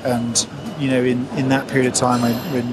and 0.05 0.47
you 0.79 0.89
know 0.89 1.03
in, 1.03 1.27
in 1.31 1.49
that 1.49 1.67
period 1.67 1.89
of 1.89 1.95
time 1.95 2.23
when 2.23 2.37
when, 2.55 2.67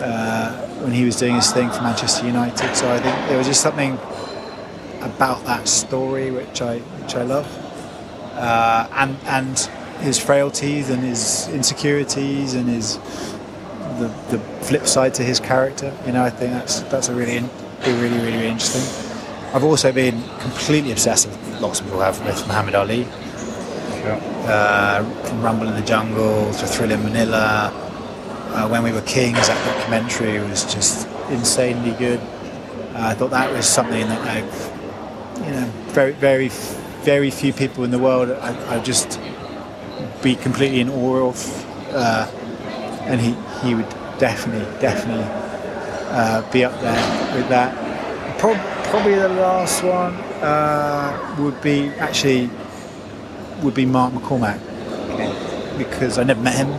uh, 0.00 0.52
when 0.82 0.92
he 0.92 1.04
was 1.04 1.16
doing 1.16 1.34
his 1.34 1.50
thing 1.50 1.68
for 1.70 1.82
Manchester 1.82 2.24
United. 2.24 2.76
So 2.76 2.88
I 2.88 3.00
think 3.00 3.16
there 3.28 3.38
was 3.38 3.48
just 3.48 3.60
something 3.60 3.98
about 5.02 5.44
that 5.46 5.66
story 5.66 6.30
which 6.30 6.62
I 6.62 6.78
which 7.02 7.16
I 7.16 7.24
love, 7.24 7.48
uh, 8.36 8.86
and 8.92 9.16
and 9.26 9.68
his 10.00 10.18
frailties 10.18 10.90
and 10.90 11.02
his 11.02 11.48
insecurities 11.48 12.54
and 12.54 12.68
his 12.68 12.98
the, 13.98 14.08
the 14.30 14.38
flip 14.62 14.86
side 14.86 15.14
to 15.14 15.22
his 15.22 15.40
character. 15.40 15.92
You 16.06 16.12
know, 16.12 16.22
I 16.22 16.30
think 16.30 16.52
that's 16.52 16.80
that's 16.82 17.08
a 17.08 17.14
really 17.14 17.40
really 17.84 18.00
really 18.00 18.18
really 18.18 18.48
interesting. 18.48 18.82
I've 19.54 19.64
also 19.64 19.92
been 19.92 20.22
completely 20.40 20.92
obsessed 20.92 21.26
with 21.26 21.60
lots 21.60 21.80
of 21.80 21.86
people 21.86 22.00
have 22.00 22.24
with 22.24 22.46
Muhammad 22.46 22.74
Ali. 22.74 23.06
Uh, 24.48 25.04
from 25.24 25.42
Rumble 25.42 25.68
in 25.68 25.74
the 25.74 25.82
Jungle 25.82 26.50
to 26.54 26.64
Thrilla 26.64 26.94
in 26.94 27.02
Manila. 27.02 27.70
Uh, 28.54 28.66
when 28.68 28.82
we 28.82 28.92
were 28.92 29.02
kings, 29.02 29.46
that 29.48 29.76
documentary 29.76 30.40
was 30.40 30.64
just 30.72 31.06
insanely 31.28 31.92
good. 31.98 32.18
Uh, 32.94 33.08
I 33.10 33.14
thought 33.14 33.30
that 33.30 33.52
was 33.52 33.66
something 33.66 34.08
that 34.08 34.20
I, 34.26 34.38
you 35.44 35.52
know, 35.52 35.66
very 35.88 36.12
very 36.12 36.48
very 37.02 37.30
few 37.30 37.52
people 37.52 37.84
in 37.84 37.90
the 37.90 37.98
world 37.98 38.30
I, 38.30 38.76
I 38.76 38.80
just 38.80 39.20
be 40.22 40.34
completely 40.34 40.80
in 40.80 40.88
awe 40.90 41.28
of. 41.28 41.94
Uh, 41.94 42.26
and 43.06 43.20
he, 43.20 43.34
he 43.66 43.74
would 43.74 43.88
definitely, 44.18 44.66
definitely 44.80 45.24
uh, 46.10 46.42
be 46.50 46.64
up 46.64 46.78
there 46.80 47.34
with 47.34 47.48
that. 47.48 48.38
Pro- 48.38 48.54
probably 48.90 49.14
the 49.14 49.28
last 49.28 49.82
one 49.82 50.14
uh, 50.42 51.36
would 51.38 51.60
be 51.62 51.88
actually 51.98 52.50
would 53.62 53.74
be 53.74 53.84
Mark 53.84 54.12
McCormack 54.12 54.58
because 55.76 56.18
I 56.18 56.22
never 56.22 56.40
met 56.40 56.54
him, 56.54 56.70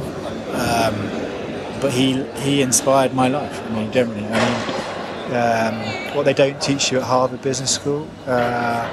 um, 0.53 1.81
but 1.81 1.91
he 1.91 2.23
he 2.41 2.61
inspired 2.61 3.13
my 3.13 3.27
life. 3.27 3.61
I 3.65 3.69
mean, 3.69 3.91
generally, 3.91 4.25
I 4.25 4.39
mean, 4.45 5.35
um, 5.35 6.15
what 6.15 6.23
they 6.23 6.33
don't 6.33 6.61
teach 6.61 6.91
you 6.91 6.99
at 6.99 7.03
Harvard 7.03 7.41
Business 7.41 7.71
School. 7.73 8.07
Uh, 8.25 8.87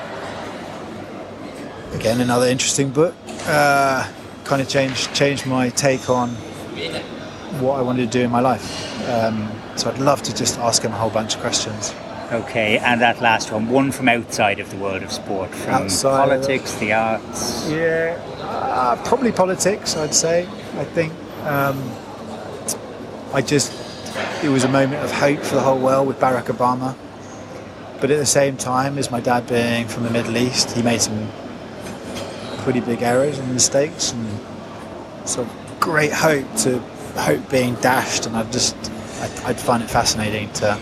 again, 1.93 2.21
another 2.21 2.47
interesting 2.47 2.91
book. 2.91 3.15
Uh, 3.47 4.11
kind 4.47 4.63
of 4.63 4.69
changed 4.69 5.13
changed 5.15 5.47
my 5.47 5.69
take 5.71 6.09
on 6.09 6.31
what 7.61 7.79
I 7.79 7.83
wanted 7.83 8.11
to 8.11 8.19
do 8.19 8.25
in 8.25 8.31
my 8.31 8.41
life. 8.41 8.67
Um, 9.09 9.51
so 9.77 9.91
I'd 9.91 9.99
love 9.99 10.23
to 10.23 10.35
just 10.35 10.59
ask 10.59 10.83
him 10.83 10.93
a 10.93 10.97
whole 10.97 11.11
bunch 11.11 11.35
of 11.35 11.41
questions. 11.41 11.95
Okay, 12.33 12.79
and 12.79 13.01
that 13.03 13.21
last 13.23 13.53
one, 13.53 13.69
one 13.69 13.93
from 13.93 14.09
outside 14.09 14.59
of 14.59 14.69
the 14.71 14.77
world 14.79 15.03
of 15.05 15.13
sport, 15.13 15.55
from 15.55 15.75
Outside 15.75 16.25
of- 16.25 16.29
politics, 16.43 16.75
the 16.75 16.93
arts. 16.93 17.69
Yeah, 17.71 18.19
uh, 18.41 18.97
probably 19.05 19.31
politics. 19.33 19.97
I'd 19.97 20.15
say. 20.15 20.49
I 20.77 20.85
think 20.85 21.13
um, 21.45 21.79
I 23.33 23.43
just 23.43 23.73
it 24.43 24.49
was 24.49 24.65
a 24.65 24.69
moment 24.69 25.03
of 25.05 25.13
hope 25.13 25.41
for 25.41 25.55
the 25.55 25.61
whole 25.61 25.79
world 25.79 26.07
with 26.09 26.19
Barack 26.19 26.47
Obama. 26.47 26.97
But 28.01 28.11
at 28.11 28.19
the 28.19 28.27
same 28.27 28.57
time, 28.57 28.99
as 28.99 29.11
my 29.11 29.21
dad 29.21 29.47
being 29.49 29.89
from 29.89 30.03
the 30.03 30.11
Middle 30.11 30.37
East, 30.37 30.73
he 30.73 30.83
made 30.83 31.01
some 31.01 31.31
pretty 32.67 32.81
big 32.81 33.01
errors 33.01 33.39
and 33.39 33.53
mistakes, 33.53 34.11
and 34.11 34.41
so 35.25 35.49
great 35.79 36.13
hope 36.13 36.45
to 36.57 36.81
hope 37.15 37.49
being 37.49 37.77
dashed. 37.77 38.27
And 38.27 38.37
I 38.37 38.43
just 38.51 38.75
I'd, 39.21 39.39
I'd 39.45 39.61
find 39.61 39.85
it 39.85 39.89
fascinating 39.89 40.53
to 40.55 40.77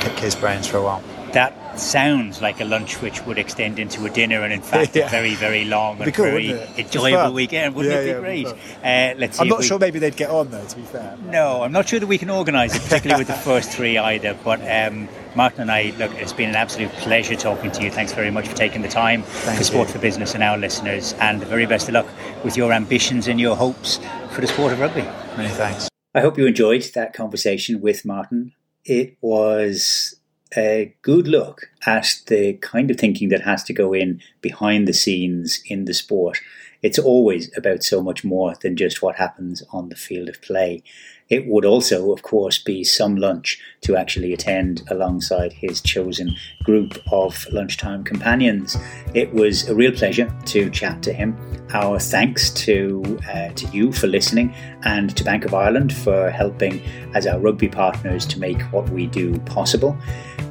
pick 0.00 0.18
his 0.18 0.34
brains 0.34 0.66
for 0.66 0.78
a 0.78 0.82
while. 0.82 1.02
That 1.34 1.52
sounds 1.78 2.40
like 2.42 2.60
a 2.60 2.64
lunch 2.64 3.00
which 3.02 3.24
would 3.26 3.38
extend 3.38 3.78
into 3.78 4.04
a 4.04 4.10
dinner, 4.10 4.42
and 4.42 4.52
in 4.52 4.60
fact, 4.62 4.94
Yeah. 4.96 5.06
a 5.06 5.10
very, 5.10 5.34
very 5.34 5.64
long 5.64 6.00
and 6.00 6.12
cool, 6.14 6.24
very 6.26 6.48
wouldn't 6.48 6.70
it? 6.70 6.78
It's 6.80 6.94
enjoyable 6.96 7.24
fun. 7.24 7.34
weekend. 7.34 7.74
Wouldn't 7.74 7.94
Yeah, 7.94 8.00
it 8.00 8.04
be 8.04 8.10
it'd 8.10 8.22
be 8.22 8.42
great? 8.44 8.56
Uh, 8.82 9.14
let's 9.18 9.36
see. 9.36 9.42
I'm 9.42 9.48
not 9.48 9.58
we- 9.60 9.64
sure 9.66 9.78
maybe 9.78 9.98
they'd 9.98 10.16
get 10.16 10.30
on 10.30 10.50
though. 10.50 10.64
To 10.64 10.76
be 10.76 10.82
fair. 10.82 11.16
No, 11.26 11.62
I'm 11.62 11.72
not 11.72 11.88
sure 11.88 12.00
that 12.00 12.06
we 12.06 12.18
can 12.18 12.30
organise 12.30 12.74
it, 12.76 12.82
particularly 12.82 13.20
with 13.20 13.28
the 13.28 13.34
first 13.34 13.70
three 13.70 13.98
either. 13.98 14.36
But 14.44 14.60
um, 14.68 15.08
Martin 15.34 15.68
Anayi, 15.68 15.96
look, 15.98 16.12
it's 16.14 16.32
been 16.32 16.48
an 16.50 16.56
absolute 16.56 16.90
pleasure 16.92 17.36
talking 17.36 17.70
to 17.72 17.82
you. 17.82 17.90
Thanks 17.90 18.12
very 18.12 18.30
much 18.30 18.48
for 18.48 18.56
taking 18.56 18.82
the 18.82 18.88
time 18.88 19.22
Thank 19.22 19.58
for 19.58 19.64
Sport 19.64 19.88
you. 19.88 19.94
for 19.94 19.98
Business 20.00 20.34
and 20.34 20.42
our 20.42 20.58
listeners. 20.58 21.14
And 21.20 21.40
the 21.40 21.46
very 21.46 21.66
best 21.66 21.88
of 21.88 21.94
luck 21.94 22.06
with 22.44 22.56
your 22.56 22.72
ambitions 22.72 23.28
and 23.28 23.40
your 23.40 23.56
hopes 23.56 23.98
for 24.30 24.40
the 24.40 24.46
sport 24.46 24.72
of 24.72 24.80
rugby. 24.80 25.02
Many 25.36 25.48
thanks. 25.50 25.88
I 26.14 26.20
hope 26.20 26.36
you 26.36 26.46
enjoyed 26.46 26.82
that 26.94 27.12
conversation 27.14 27.80
with 27.80 28.04
Martin. 28.04 28.52
It 28.84 29.16
was 29.20 30.16
a 30.56 30.94
good 31.02 31.28
look 31.28 31.70
at 31.86 32.20
the 32.26 32.54
kind 32.54 32.90
of 32.90 32.98
thinking 32.98 33.28
that 33.28 33.42
has 33.42 33.62
to 33.64 33.72
go 33.72 33.92
in 33.92 34.20
behind 34.40 34.88
the 34.88 34.92
scenes 34.92 35.62
in 35.66 35.84
the 35.84 35.94
sport. 35.94 36.40
It's 36.82 36.98
always 36.98 37.56
about 37.56 37.84
so 37.84 38.02
much 38.02 38.24
more 38.24 38.54
than 38.60 38.76
just 38.76 39.02
what 39.02 39.16
happens 39.16 39.62
on 39.70 39.88
the 39.88 39.96
field 39.96 40.28
of 40.28 40.40
play. 40.42 40.82
It 41.30 41.46
would 41.46 41.64
also, 41.64 42.12
of 42.12 42.22
course, 42.22 42.58
be 42.58 42.82
some 42.82 43.14
lunch 43.14 43.58
to 43.82 43.96
actually 43.96 44.32
attend 44.32 44.82
alongside 44.90 45.52
his 45.52 45.80
chosen 45.80 46.34
group 46.64 47.00
of 47.12 47.46
lunchtime 47.52 48.02
companions. 48.02 48.76
It 49.14 49.32
was 49.32 49.68
a 49.68 49.74
real 49.74 49.92
pleasure 49.92 50.34
to 50.46 50.68
chat 50.70 51.02
to 51.04 51.12
him. 51.12 51.36
Our 51.72 52.00
thanks 52.00 52.50
to 52.64 53.18
uh, 53.32 53.50
to 53.50 53.66
you 53.68 53.92
for 53.92 54.08
listening, 54.08 54.52
and 54.82 55.16
to 55.16 55.22
Bank 55.22 55.44
of 55.44 55.54
Ireland 55.54 55.92
for 55.92 56.30
helping 56.30 56.82
as 57.14 57.28
our 57.28 57.38
rugby 57.38 57.68
partners 57.68 58.26
to 58.26 58.40
make 58.40 58.60
what 58.72 58.88
we 58.90 59.06
do 59.06 59.38
possible. 59.40 59.96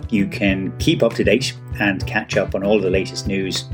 You 0.09 0.27
can 0.27 0.75
keep 0.79 1.03
up 1.03 1.13
to 1.15 1.23
date 1.25 1.53
and 1.81 2.05
catch 2.07 2.37
up 2.37 2.55
on 2.55 2.63
all 2.63 2.79
the 2.79 2.89
latest 2.89 3.27
news 3.27 3.65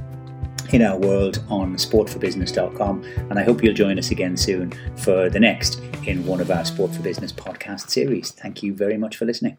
in 0.73 0.82
our 0.82 0.97
world 0.97 1.43
on 1.49 1.75
sportforbusiness.com. 1.75 3.04
And 3.30 3.39
I 3.39 3.43
hope 3.43 3.63
you'll 3.63 3.73
join 3.73 3.99
us 3.99 4.12
again 4.12 4.38
soon 4.38 4.73
for 4.97 5.30
the 5.30 5.39
next 5.39 5.82
in 6.06 6.25
one 6.25 6.41
of 6.41 6.51
our 6.51 6.65
Sport 6.65 6.93
for 6.93 7.01
Business 7.01 7.32
podcast 7.32 7.89
series. 7.89 8.32
Thank 8.32 8.63
you 8.63 8.73
very 8.73 8.97
much 8.97 9.17
for 9.17 9.25
listening. 9.25 9.58